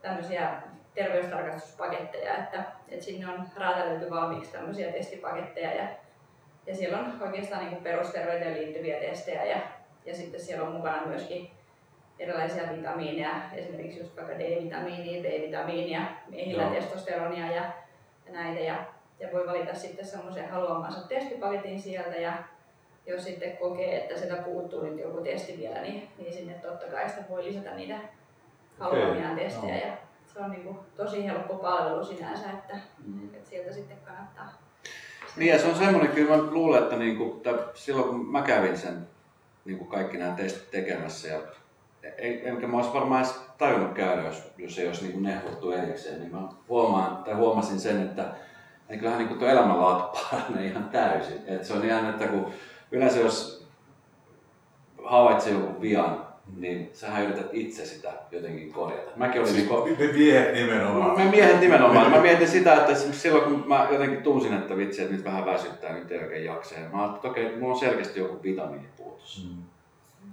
[0.01, 0.61] tämmöisiä
[0.93, 5.87] terveystarkastuspaketteja, että, että sinne on räätälöity valmiiksi tämmöisiä testipaketteja ja,
[6.67, 9.57] ja siellä on oikeastaan niin perusterveyteen liittyviä testejä ja,
[10.05, 11.51] ja sitten siellä on mukana myöskin
[12.19, 16.73] erilaisia vitamiineja, esimerkiksi just vaikka D-vitamiinia, B-vitamiinia, miehillä Joo.
[16.73, 17.63] testosteronia ja,
[18.25, 18.59] ja näitä.
[18.59, 18.75] Ja,
[19.19, 22.33] ja voi valita sitten semmoisen haluamansa testipaketin sieltä ja
[23.05, 27.09] jos sitten kokee, että sitä puuttuu nyt joku testi vielä, niin, niin sinne totta kai
[27.09, 27.99] sitä voi lisätä niitä
[28.79, 29.45] haluamiaan okay.
[29.45, 29.73] testejä.
[29.73, 29.91] No.
[29.91, 29.97] Ja
[30.33, 33.29] se on niin kuin tosi helppo palvelu sinänsä, että, mm.
[33.33, 34.53] että sieltä sitten kannattaa.
[35.35, 37.41] Niin ja se on semmoinen, kyllä mä luulen, että niin kuin,
[37.73, 39.07] silloin kun mä kävin sen
[39.65, 41.39] niin kuin kaikki nämä testit tekemässä ja
[42.43, 46.31] enkä mä olisi varmaan edes tajunnut käydä, jos, jos ei olisi niin nehvottu erikseen, niin
[46.31, 48.25] mä huomaan, tai huomasin sen, että
[48.89, 51.37] niin kyllähän niin tuo elämänlaatu paranee ihan täysin.
[51.47, 52.51] Et se on ihan, että kun
[52.91, 53.67] yleensä jos
[55.03, 59.11] havaitsee joku vian, niin sähän yrität itse sitä jotenkin korjata.
[59.15, 61.17] Mäkin olin siis niin Me miehet nimenomaan.
[61.19, 62.11] Me miehet nimenomaan.
[62.11, 65.93] Mä mietin sitä, että silloin kun mä jotenkin tunsin, että vitsi, että nyt vähän väsyttää,
[65.93, 66.75] nyt ei oikein jaksa.
[66.75, 69.49] Mä ajattelin, että okei, mulla on selkeästi joku vitamiinipuutos.
[69.49, 69.63] Mm.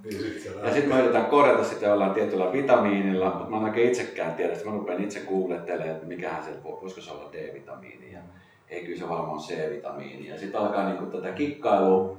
[0.05, 4.35] Niin ja sitten mä yritän korjata sitä jollain tietyllä vitamiinilla, mutta mä en oikein itsekään
[4.35, 4.55] tiedä.
[4.55, 8.13] Sitten mä rupean itse googlettelemaan, että mikähän se, voisiko se olla D-vitamiini.
[8.13, 8.21] Ja
[8.69, 10.29] ei kyllä se varmaan C-vitamiini.
[10.29, 12.17] Ja sitten alkaa niinku tätä kikkailua.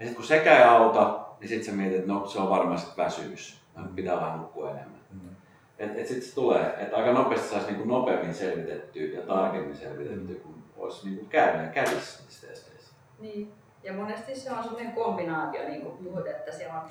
[0.00, 2.96] Ja sitten kun sekä ei auta, niin sitten sä mietit, että no se on varmasti
[2.96, 3.60] väsymys.
[3.94, 5.00] Pitää vähän nukkua enemmän.
[5.10, 5.36] Mm.
[5.78, 10.36] Et, et sitten se tulee, että aika nopeasti saisi niinku nopeammin selvitettyä ja tarkemmin selvitettyä,
[10.36, 10.40] mm.
[10.42, 12.94] kun olisi niinku käydä ja kävisi niissä testeissä.
[13.18, 13.52] Niin.
[13.82, 16.90] Ja monesti se on sellainen kombinaatio, niin kuin puhut, että siellä on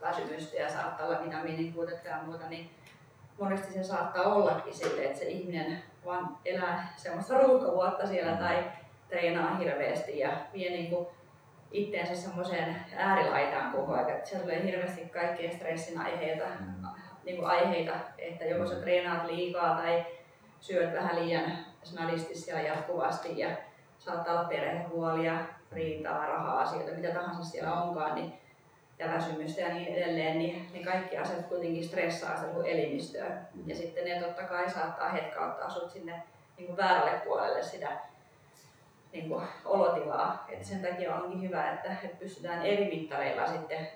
[0.00, 2.70] väsymystä ja saattaa olla vitamiinin puutetta ja muuta, niin
[3.40, 8.38] monesti se saattaa ollakin sille, että se ihminen vaan elää semmoista ruuhkavuotta siellä mm.
[8.38, 8.64] tai
[9.08, 11.06] treenaa hirveästi ja vie niin kuin
[11.70, 14.10] itteensä semmoiseen äärilaitaan koko ajan.
[14.10, 16.86] Että siellä tulee hirveästi kaikkia stressin aiheita, mm.
[17.24, 20.06] niin kuin aiheita, että joko sä treenaat liikaa tai
[20.60, 23.48] syöt vähän liian snadisti siellä jatkuvasti ja
[23.98, 25.38] saattaa olla perhehuolia,
[25.72, 28.32] riitaa, rahaa, asioita, mitä tahansa siellä onkaan, niin
[28.98, 33.28] ja väsymystä ja niin edelleen, niin, niin kaikki asiat kuitenkin stressaa sitä elimistöä.
[33.28, 33.62] Mm.
[33.66, 36.22] Ja sitten ne totta kai saattaa hetkauttaa sut sinne
[36.56, 37.88] niin kuin väärälle puolelle sitä
[39.12, 40.46] niin kuin olotilaa.
[40.48, 43.88] Et sen takia onkin hyvä, että, että pystytään eri mittareilla sitten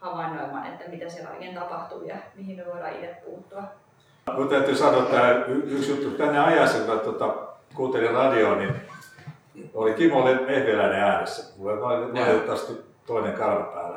[0.00, 3.62] havainnoimaan, että mitä siellä oikein tapahtuu ja mihin me voidaan itse puuttua.
[4.36, 6.10] Mutta täytyy sanoa että yksi juttu.
[6.10, 7.34] Tänne ajassa, kun tuota,
[7.74, 8.80] kuuntelin radioon, niin
[9.74, 11.58] oli Kimo Vehveläinen äänessä.
[11.58, 12.72] Mulla oli valitettavasti
[13.06, 13.93] toinen karva päällä.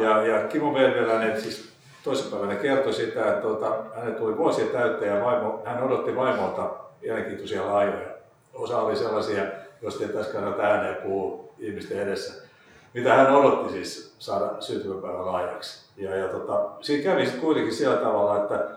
[0.00, 1.72] Ja, ja Kimo Vehveläinen siis
[2.04, 6.70] toissapäivänä kertoi sitä, että tuota, hänen tuli vuosia täyttä ja vaimo, hän odotti vaimolta
[7.02, 8.08] mielenkiintoisia laajoja.
[8.54, 9.42] Osa oli sellaisia,
[9.82, 12.46] jos ei tässä kannata ääneen puhua ihmisten edessä.
[12.94, 15.86] Mitä hän odotti siis saada syntymäpäivän laajaksi.
[15.96, 18.68] Ja, ja tota, siinä kävi sitten kuitenkin sillä tavalla, että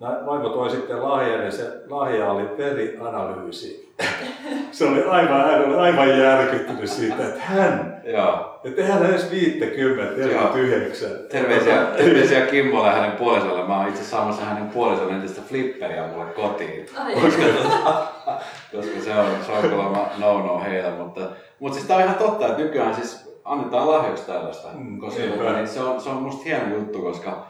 [0.00, 3.94] vaimo toi sitten lahjan ja se lahja oli verianalyysi.
[4.72, 8.60] se oli aivan, hän oli aivan järkyttynyt siitä, että hän, Joo.
[8.64, 11.10] että hän edes 50, 49.
[11.30, 13.66] Terveisiä, terveisiä Kimmolle ja hänen puolisolle.
[13.66, 16.86] Mä oon itse saamassa hänen puolison entistä flipperiä mulle kotiin.
[17.22, 18.06] Koska, tota,
[18.76, 20.90] koska se on, se on kuulemma no-no heillä.
[20.90, 21.20] Mutta,
[21.58, 24.68] mutta siis tää on ihan totta, että nykyään siis annetaan lahjaksi tällaista.
[24.74, 27.46] Mm, koska niin, se, on, se on musta hieno juttu, koska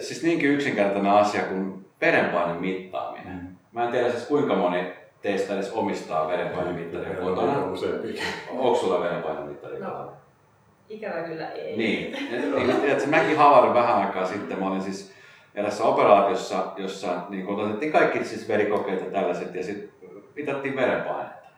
[0.00, 3.34] siis niinkin yksinkertainen asia kuin verenpaineen mittaaminen.
[3.36, 3.56] Mm.
[3.72, 4.92] Mä en tiedä siis kuinka moni
[5.22, 7.58] teistä edes omistaa verenpainemittaria kotona.
[8.50, 10.12] Onko sulla verenpainemittari no.
[10.88, 11.76] Ikävä kyllä ei.
[11.76, 12.14] Niin.
[12.14, 14.58] Et, et, mäkin havarin vähän aikaa sitten.
[14.58, 15.12] Mä olin siis
[15.54, 21.48] erässä operaatiossa, jossa niin otettiin kaikki siis verikokeet ja tällaiset ja sitten mitattiin verenpainetta.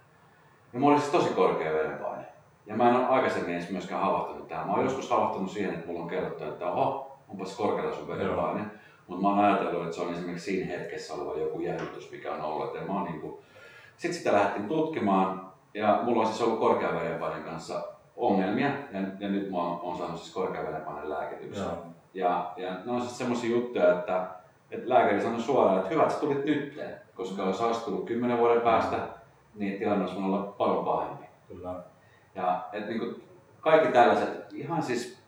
[0.73, 2.25] Ja mulla oli siis tosi korkea verenpaine.
[2.67, 4.67] Ja mä en ole aikaisemmin edes myöskään havahtunut tähän.
[4.67, 8.65] Mä oon joskus havahtunut siihen, että mulla on kerrottu, että oho, onpas korkealla sun verenpaine.
[9.07, 12.41] Mutta mä oon ajatellut, että se on esimerkiksi siinä hetkessä oleva joku jännittys, mikä on
[12.41, 12.75] ollut.
[12.75, 13.45] Ja mä oon niin kuin...
[14.01, 17.85] Sitten sitä lähdettiin tutkimaan ja mulla on siis ollut korkean verenpaineen kanssa
[18.17, 21.67] ongelmia ja, ja nyt mä oon, oon saanut siis korkean verenpaineen lääkityksen.
[22.15, 24.27] Ja, ja ne on siis semmoisia juttuja, että,
[24.71, 26.81] että lääkäri sanoi suoraan, että hyvä, että sä tulit nyt,
[27.15, 28.97] koska jos olisi tullut kymmenen vuoden päästä,
[29.55, 31.25] niin tilanne olisi olla paljon pahempi.
[31.49, 31.75] Kyllä.
[32.35, 33.23] Ja et niin kuin,
[33.61, 35.19] kaikki tällaiset ihan siis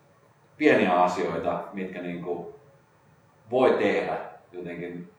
[0.57, 2.47] pieniä asioita, mitkä niin kuin,
[3.51, 4.17] voi tehdä
[4.53, 5.11] jotenkin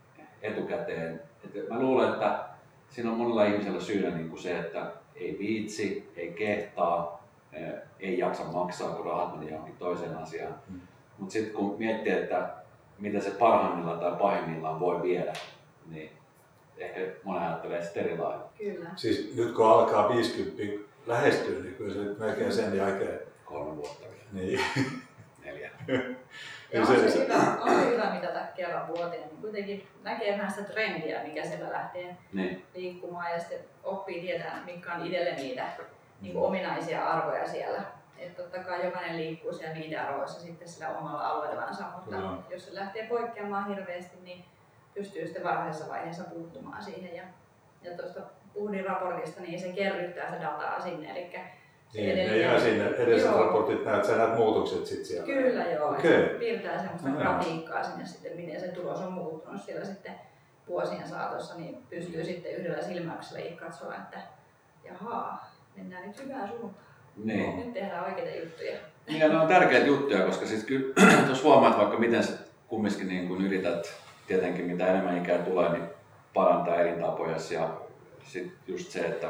[0.42, 1.22] etukäteen.
[1.44, 2.53] Et mä luulen, että
[2.94, 8.20] siinä on monella ihmisellä syynä niin kuin se, että ei viitsi, ei kehtaa, eh, ei
[8.20, 10.56] jaksa maksaa, kun rahat meni johonkin toiseen asiaan.
[10.70, 10.80] Mm.
[11.18, 12.50] Mutta sitten kun miettii, että
[13.00, 15.34] mitä se parhaimmillaan tai pahimmillaan voi viedä,
[15.90, 16.10] niin
[16.78, 18.50] ehkä moni ajattelee sitten eri lailla.
[18.58, 18.90] Kyllä.
[18.96, 23.20] Siis nyt kun alkaa 50 lähestyä, niin kyllä se nyt melkein sen jälkeen.
[23.46, 24.26] Kolme vuotta vielä.
[24.34, 24.60] Niin.
[25.46, 25.72] Neljä.
[26.74, 30.52] Ja on se, se, hyvä, on se hyvä mitata kerran vuoteen, niin kuitenkin näkee vähän
[30.52, 32.66] sitä trendiä, mikä siellä lähtee niin.
[32.76, 35.68] liikkumaan ja sitten oppii tietää, mitkä on itselle niitä
[36.22, 37.82] niin kuin ominaisia arvoja siellä.
[38.18, 42.44] Että totta kai jokainen liikkuu siellä niitä arvoissa sitten sillä omalla alueellansa, mutta no.
[42.50, 44.46] jos se lähtee poikkeamaan hirveästi, niin
[44.94, 47.16] pystyy sitten varhaisessa vaiheessa puuttumaan siihen.
[47.16, 47.24] Ja,
[47.84, 48.22] ja tuosta
[48.54, 51.12] puhdin raportista, niin se kerryttää sitä dataa sinne.
[51.12, 51.36] Eli
[51.94, 55.26] niin, ne jää sinne edelliset raportit, näet sä näet muutokset sitten siellä.
[55.26, 56.24] Kyllä joo, okay.
[56.40, 60.14] piirtää semmoista no, grafiikkaa sinne sitten, miten se tulos on muuttunut siellä sitten
[60.68, 62.26] vuosien saatossa, niin pystyy mm.
[62.26, 64.18] sitten yhdellä silmäyksellä katsoa, että
[64.84, 66.86] jahaa, mennään nyt hyvään suuntaan.
[67.24, 67.58] Niin.
[67.58, 68.78] Nyt tehdään oikeita juttuja.
[69.08, 70.94] Niin, ja ne on tärkeitä juttuja, koska siis kyllä
[71.26, 72.34] tuossa huomaat vaikka miten sä
[72.68, 73.94] kumminkin niin kun yrität
[74.28, 75.84] tietenkin mitä enemmän ikää tulee, niin
[76.34, 77.70] parantaa elintapoja ja
[78.24, 79.28] sitten just se, että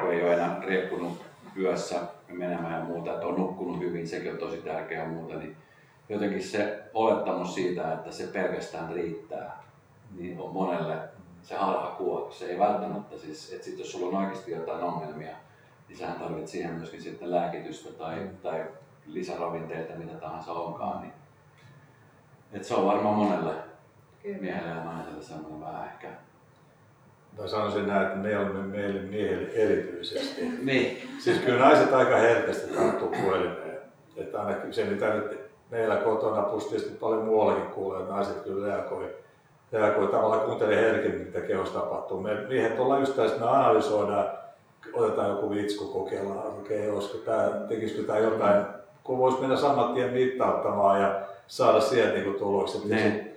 [0.00, 1.23] kun ei ole enää riekkunut
[1.56, 5.56] yössä menemään ja muuta, että on nukkunut hyvin, sekin on tosi tärkeää ja muuta, niin
[6.08, 9.62] jotenkin se olettamus siitä, että se pelkästään riittää,
[10.16, 10.98] niin on monelle
[11.42, 12.30] se harha kuva.
[12.30, 15.36] Se ei välttämättä siis, että sit jos sulla on oikeasti jotain ongelmia,
[15.88, 18.36] niin sähän tarvitset siihen myöskin sitten lääkitystä tai, mm.
[18.42, 18.64] tai
[19.06, 21.00] lisäravinteita, mitä tahansa onkaan.
[21.00, 21.12] Niin,
[22.52, 23.54] että se on varmaan monelle
[24.22, 24.38] Kyllä.
[24.38, 26.08] miehelle ja naiselle semmoinen vähän ehkä
[27.36, 30.40] tai sanoisin näin, että me olemme meille miehille erityisesti.
[30.62, 31.08] niin.
[31.18, 33.78] Siis kyllä naiset aika herkästi tarttuu puhelimeen.
[34.16, 39.16] Että ainakin se, mitä nyt meillä kotona pustisti paljon muuallakin kuulee, että naiset kyllä reagoi,
[39.72, 42.20] reagoi tavallaan kuuntelee herkemmin, mitä kehossa tapahtuu.
[42.20, 44.28] Me miehet ollaan just tässä, me analysoidaan,
[44.92, 48.64] otetaan joku vitsku, kokeillaan, okei, okay, olisiko tämä, tekisikö tämä jotain,
[49.04, 52.84] kun voisi mennä saman tien mittauttamaan ja saada sieltä niin tulokset.
[52.84, 53.36] Niin.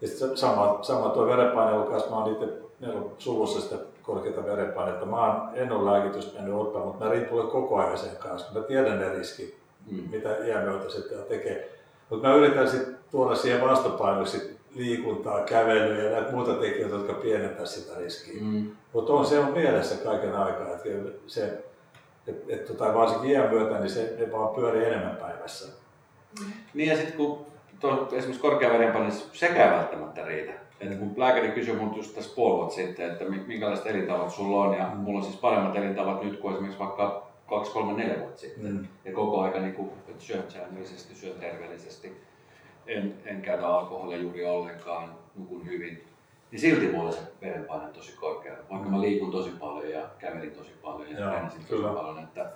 [0.00, 5.06] Ja sitten sama, sama tuo verenpaineukas, mä oon itse meillä on suvussa sitä korkeata verenpainetta.
[5.06, 8.64] Mä oon, en ole lääkitystä mennyt ottaa, mutta mä riippuen koko ajan sen kanssa, mä
[8.64, 9.58] tiedän ne riskit,
[9.90, 10.02] mm.
[10.10, 11.78] mitä iän myötä sitten tekee.
[12.10, 17.66] Mutta mä yritän sitten tuoda siihen vastapainoksi liikuntaa, kävelyä ja näitä muuta tekijöitä, jotka pienentää
[17.66, 18.42] sitä riskiä.
[18.42, 18.70] Mm.
[18.92, 20.88] Mutta on se on mielessä kaiken aikaa, että
[21.26, 21.64] se,
[22.26, 25.68] et, et, tota, varsinkin iän myötä, niin se ne vaan pyörii enemmän päivässä.
[26.40, 26.52] Mm.
[26.74, 27.46] Niin ja sitten kun
[27.80, 30.52] tuo, esimerkiksi korkea verenpaine, sekään välttämättä riitä.
[30.80, 34.90] Että kun lääkäri kysyi minulta just tässä puoli sitten, että minkälaiset elintavat sulla on, ja
[34.94, 34.96] mm.
[34.96, 38.72] mulla on siis paremmat elintavat nyt kuin esimerkiksi vaikka 2, 3, 4 vuotta sitten.
[38.72, 38.86] Mm.
[39.04, 42.12] Ja koko aika niin kuin, että syön säännöllisesti, syön terveellisesti,
[42.86, 46.04] en, en käytä alkoholia juuri ollenkaan, nukun hyvin.
[46.50, 50.70] Niin silti mulla se verenpaine tosi korkea, vaikka mä liikun tosi paljon ja kävelin tosi
[50.82, 52.18] paljon ja treenasin tosi paljon.
[52.18, 52.52] Että,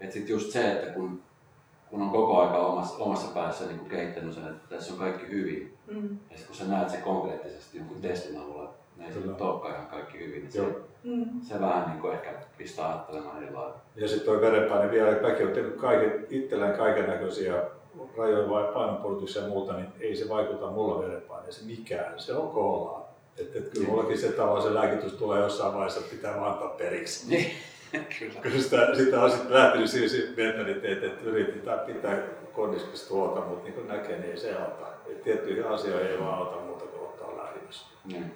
[0.00, 1.22] että sitten just se, että kun
[1.90, 5.28] kun on koko aika omassa, omassa päässä niin kuin kehittänyt sen, että tässä on kaikki
[5.28, 5.78] hyvin.
[5.86, 6.18] Mm.
[6.30, 9.74] Ja sitten kun sä näet se konkreettisesti jonkun testin avulla, niin ei se nyt olekaan
[9.74, 10.60] ihan kaikki hyvin, niin se,
[11.04, 11.40] mm.
[11.42, 13.76] se vähän niin kuin ehkä pistää ajattelemaan eri lailla.
[13.96, 17.62] Ja sitten tuo verenpaine vielä, että mäkin olen tehnyt kaiken, itselleen kaiken näköisiä
[18.16, 22.20] rajoja vai painonpudotuksia ja muuta, niin ei se vaikuta mulla verenpaineeseen mikään.
[22.20, 23.02] Se on koollaan.
[23.38, 23.90] Että et kyllä niin.
[23.90, 27.30] mullakin se tavallaan se lääkitys tulee jossain vaiheessa, että pitää vaan antaa periksi.
[27.30, 27.50] Niin.
[28.18, 28.40] Kyllä.
[28.40, 32.18] Kyllä sitä, sitä on sitten lähtenyt siihen mentaliteetti, että yritetään pitää
[32.52, 34.86] kondiskista huolta, mutta niin kuin näkee, niin ei se auta.
[35.06, 37.86] Et tiettyihin asioihin ei vaan auta muuta kuin ottaa lähdössä.
[38.04, 38.34] Niin,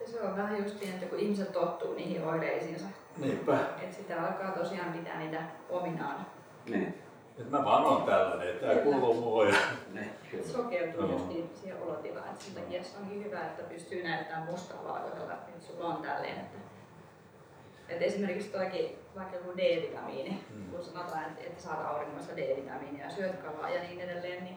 [0.00, 2.86] Ja se on vähän just niin, että kun ihmiset tottuu niihin oireisiinsa.
[3.16, 3.58] Niinpä.
[3.82, 6.26] Että sitä alkaa tosiaan pitää niitä ominaan.
[6.66, 6.94] Niin.
[7.38, 9.44] Et mä vaan on tällainen, että tämä kuuluu mua.
[9.44, 9.54] Ja...
[10.52, 11.12] Sokeutuu no.
[11.12, 12.28] just niin siihen olotilaan.
[12.28, 16.36] Että sen takia se onkin hyvä, että pystyy näyttämään mustaa valkoisella, että sulla on tälleen,
[16.36, 16.58] että
[17.88, 20.70] et esimerkiksi toikin vaikka joku D-vitamiini, mm.
[20.70, 24.56] kun sanotaan, että, että saat auringosta D-vitamiinia ja syöt kalaa ja niin edelleen, niin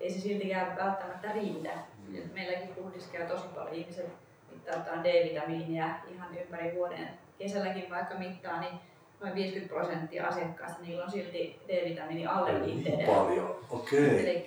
[0.00, 1.70] ei se siltikään välttämättä riitä.
[2.08, 2.18] Mm.
[2.34, 4.06] Meilläkin puhdissa käy tosi paljon ihmiset
[4.50, 7.08] mittaa D-vitamiinia ihan ympäri vuoden.
[7.38, 8.74] Kesälläkin vaikka mittaa, niin
[9.20, 14.06] noin 50 prosenttia asiakkaista, niillä on silti D-vitamiini alle Niin paljon, okei.
[14.06, 14.20] Okay.
[14.20, 14.46] Eli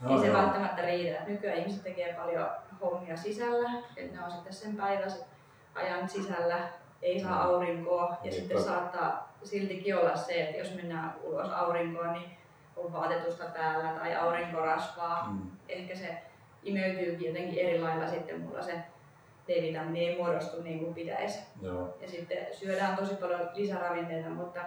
[0.00, 0.36] no, ei se joo.
[0.36, 1.24] välttämättä riitä.
[1.26, 2.48] Nykyään ihmiset tekee paljon
[2.80, 5.26] hommia sisällä, että ne on sitten sen päiväisen
[5.74, 6.68] ajan sisällä,
[7.02, 7.50] ei saa mm.
[7.50, 12.30] aurinkoa ja niin, sitten saattaa siltikin olla se, että jos mennään ulos aurinkoon, niin
[12.76, 15.28] on vaatetusta päällä tai aurinkorasvaa.
[15.30, 15.50] Mm.
[15.68, 16.18] Ehkä se
[16.62, 18.72] imeytyy jotenkin eri lailla sitten mulla se
[19.48, 21.38] D-vitamiini ei muodostu niin kuin pitäisi.
[21.62, 21.96] Joo.
[22.00, 24.60] Ja sitten syödään tosi paljon lisäravinteita, mutta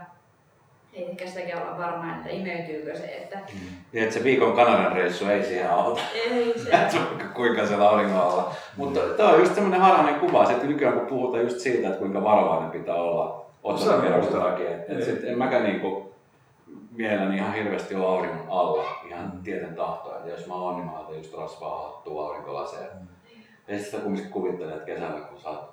[0.94, 3.06] ei ehkä sitäkään olla varma, että imeytyykö se.
[3.06, 3.38] Että...
[3.54, 3.60] Mm.
[3.94, 6.02] Ja että se viikon Kanadan reissu ei siihen auta.
[6.14, 6.72] Ei se.
[7.36, 8.56] kuinka se auringon alla.
[8.78, 9.14] Mutta mm.
[9.18, 12.72] tämä on just semmoinen harhainen kuva, että nykyään kun puhutaan just siitä, että kuinka varovainen
[12.72, 14.70] pitää olla otsakerroksen takia.
[14.70, 16.14] Että sit en mäkään niinku
[16.92, 19.44] mielelläni ihan hirveästi ole auringon alla ihan mm.
[19.44, 20.16] tieten tahtoa.
[20.16, 22.88] Että jos mä oon, niin mä otan just rasvaa hattua, aurinkolaseja.
[22.94, 23.08] Mm.
[23.68, 25.72] Ja sitten sitä kumminkin kuvittelee, että kesällä kun sä oot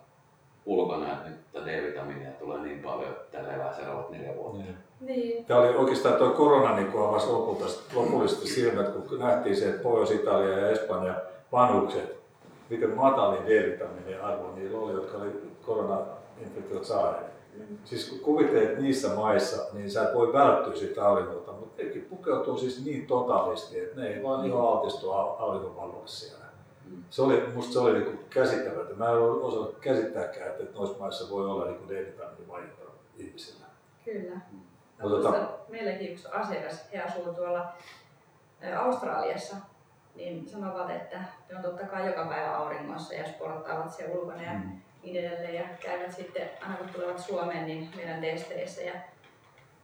[0.67, 4.59] ulkona, että nyt D-vitamiinia tulee niin paljon, että tällä elää seuraavat neljä vuotta.
[4.59, 4.77] Niin.
[5.01, 5.45] Niin.
[5.45, 9.83] Tämä oli oikeastaan tuo korona niin kuin avasi lopulta, lopullisesti silmät, kun nähtiin se, että
[9.83, 11.15] Pohjois-Italia ja Espanja
[11.53, 12.19] vanhukset,
[12.70, 17.28] miten matalin D-vitamiinien arvo niillä oli, jotka oli koronainfektiot saaneet.
[17.85, 22.59] Siis kun kuvittelet niissä maissa, niin sä et voi välttyä siitä auringolta, mutta nekin pukeutuu
[22.59, 26.44] siis niin totaalisti, että ne ei vaan ihan altistu auringonvalolle siellä.
[26.85, 27.04] Mm.
[27.11, 28.94] Se oli, musta se oli niin käsittämätöntä.
[28.94, 32.83] Mä en osannut käsittääkään, että noissa maissa voi olla niin D-vitamiinivajetta
[33.16, 33.66] ihmisillä.
[34.04, 34.40] Kyllä.
[34.52, 34.61] Mm.
[34.98, 35.48] No, tota...
[35.68, 37.72] Meilläkin yksi asiakas, he asuu tuolla
[38.78, 39.57] Australiassa,
[40.18, 41.18] niin sanovat, että
[41.50, 44.81] ne on totta kai joka päivä auringossa ja sporttaavat siellä ulkona ja mm.
[45.02, 45.54] niin edelleen.
[45.54, 48.83] Ja käyvät sitten, aina kun tulevat Suomeen, niin meidän testeissä.
[48.83, 48.92] Ja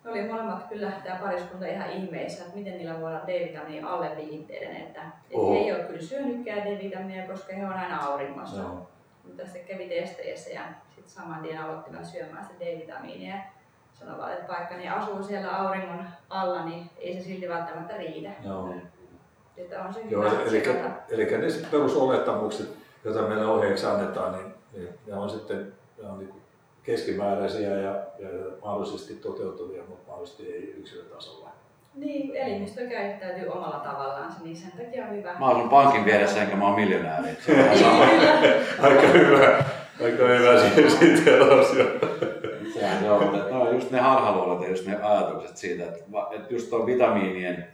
[0.05, 4.17] ne oli molemmat kyllä tämä pariskunta ihan ihmeissä, että miten niillä voi olla D-vitamiini alle
[4.17, 4.77] viitteiden.
[4.77, 8.63] Että, että he ei ole kyllä syönytkään D-vitamiinia, koska he on aina auringossa.
[8.63, 8.87] No.
[9.25, 10.63] Mutta sitten kävi testeissä ja
[10.95, 13.35] sitten saman tien aloittivat syömään sitä D-vitamiinia
[13.93, 18.31] sanovat, että vaikka ne asuu siellä auringon alla, niin ei se silti välttämättä riitä.
[18.45, 18.75] Joo.
[19.57, 20.65] Että on se Joo, eli,
[21.11, 22.69] eli ne perusolettamukset,
[23.05, 26.35] joita meille ohjeeksi annetaan, niin, niin ne on sitten ne on niin
[26.83, 28.29] keskimääräisiä ja, ja
[28.65, 31.49] mahdollisesti toteutuvia, mutta mahdollisesti ei yksilötasolla.
[31.95, 35.37] Niin, elimistö käyttäytyy omalla tavallaan, niin sen takia on hyvä.
[35.39, 37.29] Mä asun pankin vieressä enkä mä oon miljonääri.
[38.83, 39.65] aika hyvä,
[40.05, 41.31] aika hyvä siitä
[42.75, 46.55] Sehän se on, mutta no, just ne harhaluulot ja just ne ajatukset siitä, että, että
[46.55, 47.74] just tuon vitamiinien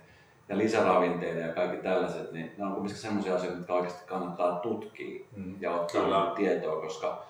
[0.50, 5.24] ja lisäravinteiden ja kaikki tällaiset, niin ne on kuitenkin sellaisia asioita, jotka oikeasti kannattaa tutkia
[5.36, 5.54] mm.
[5.60, 6.32] ja ottaa Kyllä.
[6.36, 7.22] tietoa, koska,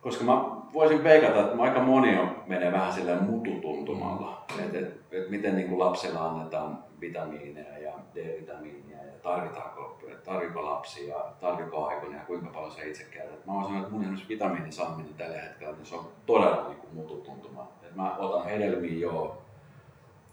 [0.00, 4.64] koska mä voisin veikata, että aika moni on, menee vähän silleen mututuntumalla, mm.
[4.64, 11.16] että et, et miten niin kuin lapsella annetaan vitamiineja ja D-vitamiinia ja tarvitaanko, tarviko lapsia,
[11.40, 13.46] tarviko aikoina ja kuinka paljon se itse käytät.
[13.46, 16.94] Mä voin että mun esimerkiksi vitamiinin saaminen tällä hetkellä, niin se on todella niin kuin
[16.94, 17.68] mututuntuma.
[17.82, 19.42] Et mä otan hedelmiä joo,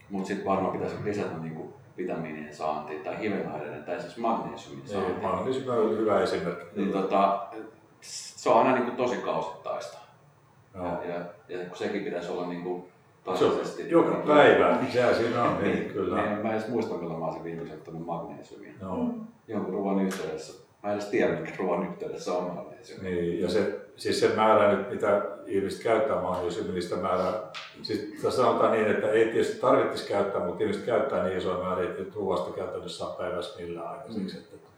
[0.09, 4.91] mutta sitten varmaan pitäisi lisätä niin kuin vitamiinien saanti tai hivenaineiden tai siis magnesiumin niin,
[4.91, 5.21] saanti.
[5.21, 6.65] Magnesiumi on hyvä esimerkki.
[6.75, 7.47] Niin, tota,
[8.01, 9.97] se on aina niin kuin tosi kausittaista.
[10.73, 10.85] No.
[10.85, 12.83] Ja, ja, ja, kun sekin pitäisi olla niin kuin
[13.23, 13.89] tasaisesti.
[13.89, 16.15] Joka päivä, sehän siinä on, niin, niin kyllä.
[16.21, 18.71] Niin, mä en edes muista, milloin mä olisin viimeksi ottanut magnesiumia.
[18.81, 19.13] No.
[19.47, 20.63] Jonkun ruoan yhteydessä.
[20.83, 23.09] Mä en edes tiedä, mikä ruoan yhteydessä on magnesiumi.
[23.09, 27.33] Niin, ja se, siis se määrä nyt, mitä ihmiset käyttää niin sitä määrää,
[27.81, 32.15] siis sanotaan niin, että ei tietysti tarvitsisi käyttää, mutta ihmiset käyttää niin isoja määriä, että
[32.15, 34.35] ruoasta käytännössä saa päivässä millään aikaiseksi.
[34.35, 34.43] Mm.
[34.43, 34.69] Että,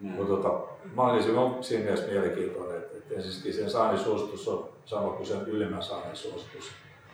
[0.00, 0.08] mm.
[0.08, 0.60] Mutta tota,
[0.94, 5.40] magnesiumi on siinä mielessä mielenkiintoinen, että, että ensinnäkin sen saannin suositus on sama kuin sen
[5.46, 6.72] ylimmän saannin suositus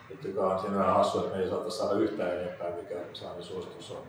[0.09, 3.91] nyt joka on siinä hassu, että me ei saata saada yhtään enempää, mikä saannin suositus
[3.91, 4.03] on.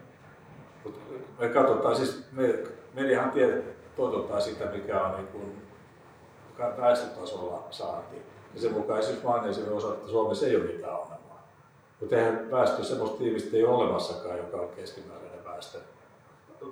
[0.85, 0.95] Mut
[1.39, 2.59] me katsotaan, siis me,
[2.95, 3.65] mediahan tiedät,
[3.97, 5.63] toitotaan sitä, mikä on niin kuin
[6.61, 8.17] väestötasolla saanti.
[8.55, 11.49] Ja sen mukaan esimerkiksi magnesiumin osalta, että Suomessa ei ole mitään ongelmaa.
[12.01, 15.79] Mutta eihän väestö semmoista tiivistä ei ole olemassakaan, joka on keskimääräinen väestö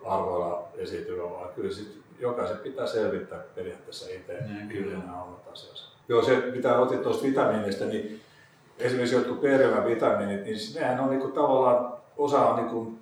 [0.05, 4.38] arvoilla esiintyvä, vaan kyllä sit jokaisen pitää selvittää periaatteessa itse
[4.70, 5.85] yhdenä omat asiansa.
[6.09, 8.20] Joo, se mitä otit tuosta vitamiinista, niin
[8.79, 12.93] esimerkiksi jotkut B-ryhmävitamiinit, niin nehän on niinku tavallaan, osa on niinku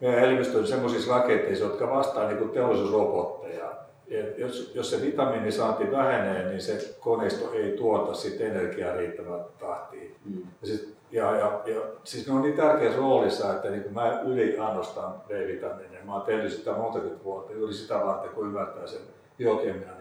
[0.00, 3.70] meidän elimistön sellaisissa rakenteissa, jotka vastaa niinku teollisuusrobotteja.
[4.10, 10.16] Et jos, jos se vitamiinisaanti vähenee, niin se koneisto ei tuota sit energiaa riittävän tahtiin.
[10.24, 10.42] Mm.
[10.62, 15.12] Ja, sit, ja, ja, ja, siis ne on niin tärkeässä roolissa, että niin mä yliannostan
[15.28, 16.04] B-vitamiineja.
[16.04, 19.00] Mä oon tehnyt sitä monta vuotta juuri sitä varten, kun ymmärtää sen
[19.38, 20.00] biokemian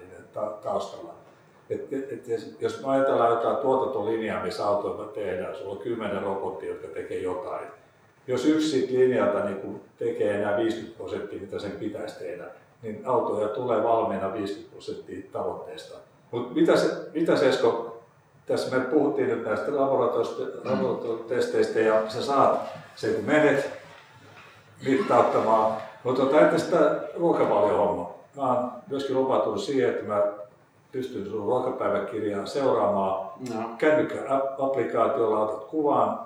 [0.63, 1.13] taustalla.
[1.69, 6.69] Et, et, et, jos me ajatellaan jotain tuotantolinjaa, missä autoilla tehdään, sulla on kymmenen robottia,
[6.69, 7.67] jotka tekee jotain.
[8.27, 12.45] Jos yksi siitä linjalta niin tekee enää 50 prosenttia, mitä sen pitäisi tehdä,
[12.81, 15.97] niin autoja tulee valmiina 50 prosenttia tavoitteesta.
[16.31, 18.01] Mutta mitä, se, mitä se Esko,
[18.45, 22.59] tässä me puhuttiin nyt näistä laboratoriotesteistä ja sä saat
[22.95, 23.69] sen kun menet
[24.85, 25.77] mittauttamaan.
[26.03, 28.17] Mutta tota, entä sitä ruokavaliohommaa?
[28.35, 30.23] Mä oon myöskin lupautunut siihen, että mä
[30.91, 33.29] pystyn sun ruokapäiväkirjaa seuraamaan.
[33.53, 33.69] No.
[33.77, 36.19] Kännykkä-applikaatiolla otat kuvan,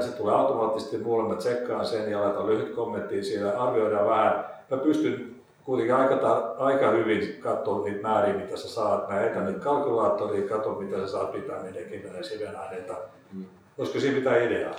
[0.00, 4.44] se tulee automaattisesti mulle, mä tsekkaan sen ja laitan lyhyt kommentti siellä, arvioidaan vähän.
[4.70, 5.23] Mä pystyn
[5.64, 9.08] kuitenkin aika, aika hyvin katsoa niitä määriä, mitä sä saat.
[9.08, 12.94] Mä etän niitä kalkylaattoriin, katson mitä sä saat vitamiineja, ja sivenaineita.
[13.32, 13.44] Mm.
[13.78, 14.74] Olisiko siinä mitään ideaa?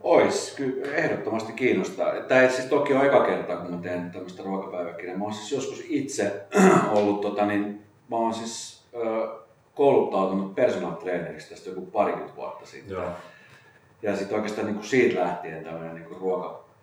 [0.00, 2.12] Ois, kyllä ehdottomasti kiinnostaa.
[2.28, 5.18] Tämä ei siis toki ole aika kerta, kun mä teen tämmöistä ruokapääväkirjaa.
[5.18, 6.46] Mä oon siis joskus itse
[6.96, 9.28] ollut, tota, niin, mä oon siis ö,
[9.74, 12.94] kouluttautunut personal traineriksi tästä joku parikymmentä vuotta sitten.
[12.94, 13.10] Joo.
[14.02, 16.20] Ja sitten oikeastaan niin kuin siitä lähtien tämmöinen niin kuin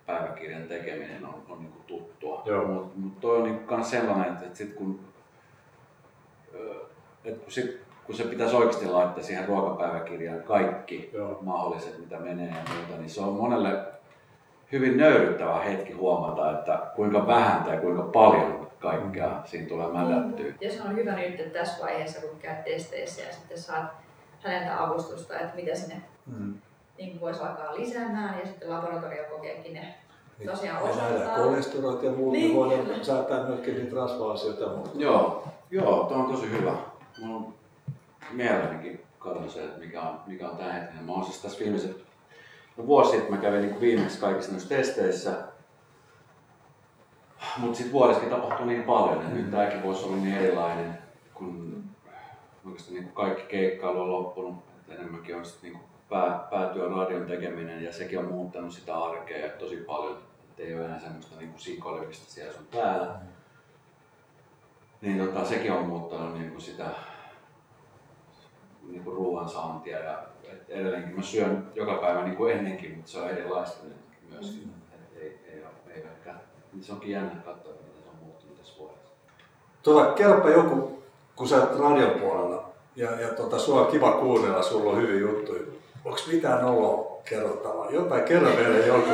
[0.08, 2.44] ruokapäiväkirjan tekeminen on, on niin kuin tuttua.
[2.68, 5.00] Mutta mut toi on niin kuin sellainen, että, että sit kun,
[7.26, 11.40] että kun, sit, kun se pitäisi oikeasti laittaa siihen ruokapäiväkirjaan kaikki Joo.
[11.42, 13.86] mahdolliset, mitä menee ja muuta, niin se on monelle
[14.72, 19.42] hyvin nöyryttävä hetki huomata, että kuinka vähän tai kuinka paljon kaikkea mm.
[19.46, 20.54] siinä tulee mätättyä.
[20.62, 23.86] Ja se on hyvä nyt että tässä vaiheessa, kun käyt testeissä ja sitten saat
[24.44, 26.54] häneltä avustusta, että mitä sinne mm
[26.98, 29.96] niin voisi alkaa lisäämään ja sitten laboratoriokokeekin ne
[30.40, 31.38] niin, tosiaan osoittaa.
[31.38, 33.04] Ja kolesterolit ja muut, niin, voidaan kyllä.
[33.04, 34.90] säätää myöskin niitä rasva-asioita ja muuta.
[34.96, 36.74] Joo, joo, tuo on tosi hyvä.
[37.20, 37.54] Mulla on
[38.32, 41.06] mielellänikin katson se, että mikä on, mikä on hetkinen.
[41.06, 42.08] Mä oon siis tässä viimeiset
[42.78, 45.32] no vuosi sitten mä kävin niin viimeksi kaikissa noissa testeissä.
[47.58, 49.38] Mutta sitten vuodessakin tapahtui niin paljon, että mm.
[49.38, 50.98] nyt tämäkin voisi olla niin erilainen,
[51.34, 51.84] kun
[52.66, 54.56] oikeastaan niin kaikki keikkailu on loppunut.
[54.80, 59.50] Että enemmänkin on sitten niin pää, päätyön radion tekeminen ja sekin on muuttanut sitä arkea
[59.50, 60.18] tosi paljon.
[60.50, 63.16] Että ei ole enää semmoista niin kuin sinkoilemista siellä sun päällä.
[65.02, 66.86] Niin tota, sekin on muuttanut niin kuin sitä
[68.88, 73.20] niin ruoan saantia ja et edelleenkin mä syön joka päivä niin kuin ennenkin, mutta se
[73.20, 73.98] on erilaista nyt
[74.30, 74.64] myöskin.
[74.64, 74.96] Mm.
[74.96, 76.34] Et ei, ei, ole, ei ehkä,
[76.74, 79.10] niin se onkin jännä katsoa, miten se on muuttunut tässä vuodessa.
[79.84, 81.04] Tuota, kerropa joku,
[81.36, 85.20] kun sä oot radion puolella ja, ja tota, sua on kiva kuunnella, sulla on hyviä
[85.20, 85.62] juttuja
[86.08, 87.92] onko mitään noloa kerrottavaa?
[87.92, 89.10] Jotain kerro meille joku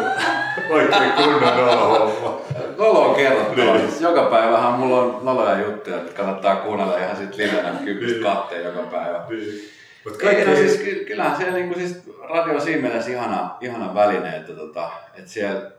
[0.69, 2.41] oikein kunnon nolohomma.
[2.77, 3.77] Nolo on kerrottavaa.
[3.77, 4.01] Niin.
[4.01, 8.23] Joka päivähän mulla on noloja juttuja, että kannattaa kuunnella ihan sit livenä kympistä niin.
[8.23, 9.25] kahteen joka päivä.
[9.29, 9.69] Niin.
[10.05, 10.45] Mut kaikki...
[10.45, 14.89] no siis, kyllähän siellä niinku siis radio on siinä mielessä ihana, ihana väline, että, tota,
[15.17, 15.71] että siellä,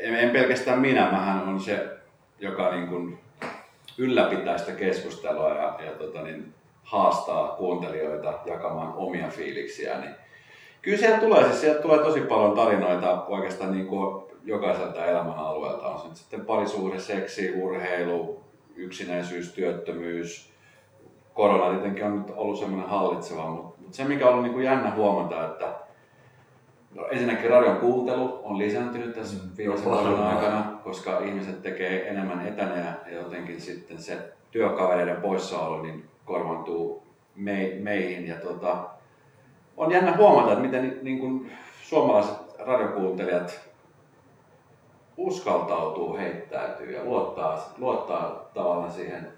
[0.00, 1.86] en, en, pelkästään minä, mähän on se,
[2.38, 3.18] joka niinku
[3.98, 10.14] ylläpitää sitä keskustelua ja, ja tota, niin, haastaa kuuntelijoita jakamaan omia fiiliksiä, niin
[10.84, 15.88] Kyllä sieltä tulee, siis sieltä tulee tosi paljon tarinoita oikeastaan niin kuin jokaiselta elämän alueelta.
[15.88, 18.40] On se sitten parisuhde, seksi, urheilu,
[18.76, 20.52] yksinäisyys, työttömyys.
[21.34, 24.94] Korona tietenkin on nyt ollut semmoinen hallitseva, mutta se mikä on ollut niin kuin jännä
[24.94, 25.84] huomata, että
[26.94, 32.46] No, ensinnäkin radion kuuntelu on lisääntynyt tässä mm, viimeisen vuoden aikana, koska ihmiset tekee enemmän
[32.46, 32.76] etänä
[33.06, 34.18] ja jotenkin sitten se
[34.50, 37.02] työkavereiden poissaolo niin korvantuu
[37.80, 38.26] meihin.
[38.26, 38.90] Ja tota,
[39.76, 41.52] on jännä huomata, että miten niin kuin
[41.82, 43.60] suomalaiset radiokuuntelijat
[45.16, 49.28] uskaltautuu heittäytyy ja luottaa, luottaa tavallaan siihen,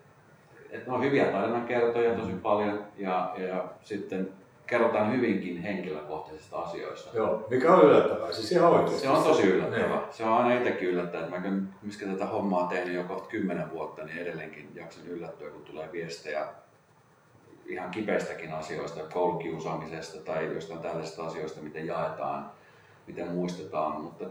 [0.71, 4.29] että ne on hyviä tarinankertoja tosi paljon ja, ja sitten
[4.67, 7.17] kerrotaan hyvinkin henkilökohtaisista asioista.
[7.17, 9.01] Joo, mikä on yllättävää, siis ihan oikeasti.
[9.01, 10.01] Se on tosi yllättävää.
[10.01, 10.01] Niin.
[10.11, 14.05] Se on aina itsekin yllättävää, että mä miskä tätä hommaa tehnyt jo kohta kymmenen vuotta,
[14.05, 16.47] niin edelleenkin jaksan yllättyä, kun tulee viestejä
[17.69, 22.51] ihan kipeistäkin asioista, koulukiusaamisesta tai jostain tällaisista asioista, miten jaetaan,
[23.07, 24.01] miten muistetaan.
[24.01, 24.25] Mutta,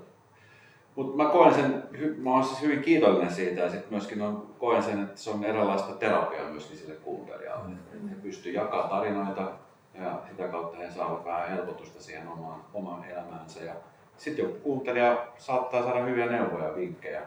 [0.95, 1.83] mutta mä koen sen,
[2.17, 5.43] mä olen siis hyvin kiitollinen siitä ja sitten myöskin on, koen sen, että se on
[5.43, 7.67] eräänlaista terapiaa myöskin sille kuuntelijalle.
[7.67, 8.09] Mm.
[8.09, 9.51] He pystyvät jakamaan tarinoita
[9.93, 13.63] ja sitä kautta he saavat vähän helpotusta siihen omaan, omaan elämäänsä.
[13.63, 13.73] Ja
[14.17, 17.21] sitten joku kuuntelija saattaa saada hyviä neuvoja ja vinkkejä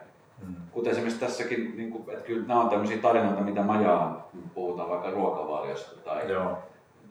[0.46, 0.54] Mm.
[0.72, 4.50] Kuten esimerkiksi tässäkin, niin kuin, että kyllä nämä on tämmöisiä tarinoita, mitä mä jaan, kun
[4.54, 6.58] puhutaan vaikka ruokavaliosta tai Joo.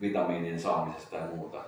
[0.00, 1.58] vitamiinien saamisesta tai muuta.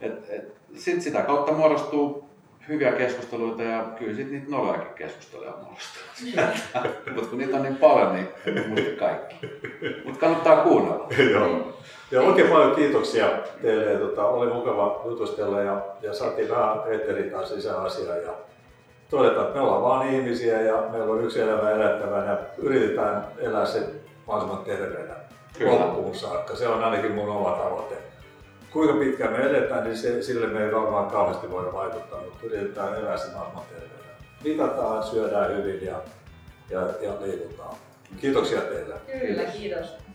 [0.00, 2.26] Et, et, sit sitä kautta muodostuu
[2.68, 6.02] hyviä keskusteluita ja kyllä sit niitä nolojakin keskusteluja muodostuu.
[7.14, 8.28] Mutta kun niitä on niin paljon, niin
[8.68, 9.36] muista kaikki.
[10.04, 11.08] Mutta kannattaa kuunnella.
[11.32, 11.72] Joo.
[12.10, 13.28] Ja oikein paljon kiitoksia
[13.62, 13.98] teille.
[13.98, 18.16] Tota, oli mukava jutustella ja, ja saatiin vähän Petteri taas lisää asiaa.
[18.16, 18.32] Ja
[19.10, 23.66] todeta, että me ollaan vaan ihmisiä ja meillä on yksi elämä elättävänä ja yritetään elää
[23.66, 23.80] se
[24.26, 25.14] mahdollisimman terveenä
[25.60, 26.56] loppuun saakka.
[26.56, 27.94] Se on ainakin mun oma tavoite.
[28.72, 32.94] Kuinka pitkään me eletään, niin se, sille me ei varmaan kauheasti voida vaikuttaa, mutta yritetään
[32.94, 34.12] elää se mahdollisimman terveenä.
[34.44, 35.96] Mitataan, syödään hyvin ja
[36.70, 37.76] ja, ja liikutaan.
[38.20, 38.94] Kiitoksia teille.
[39.06, 39.54] Kyllä, Kiitos.
[39.56, 40.05] kiitos.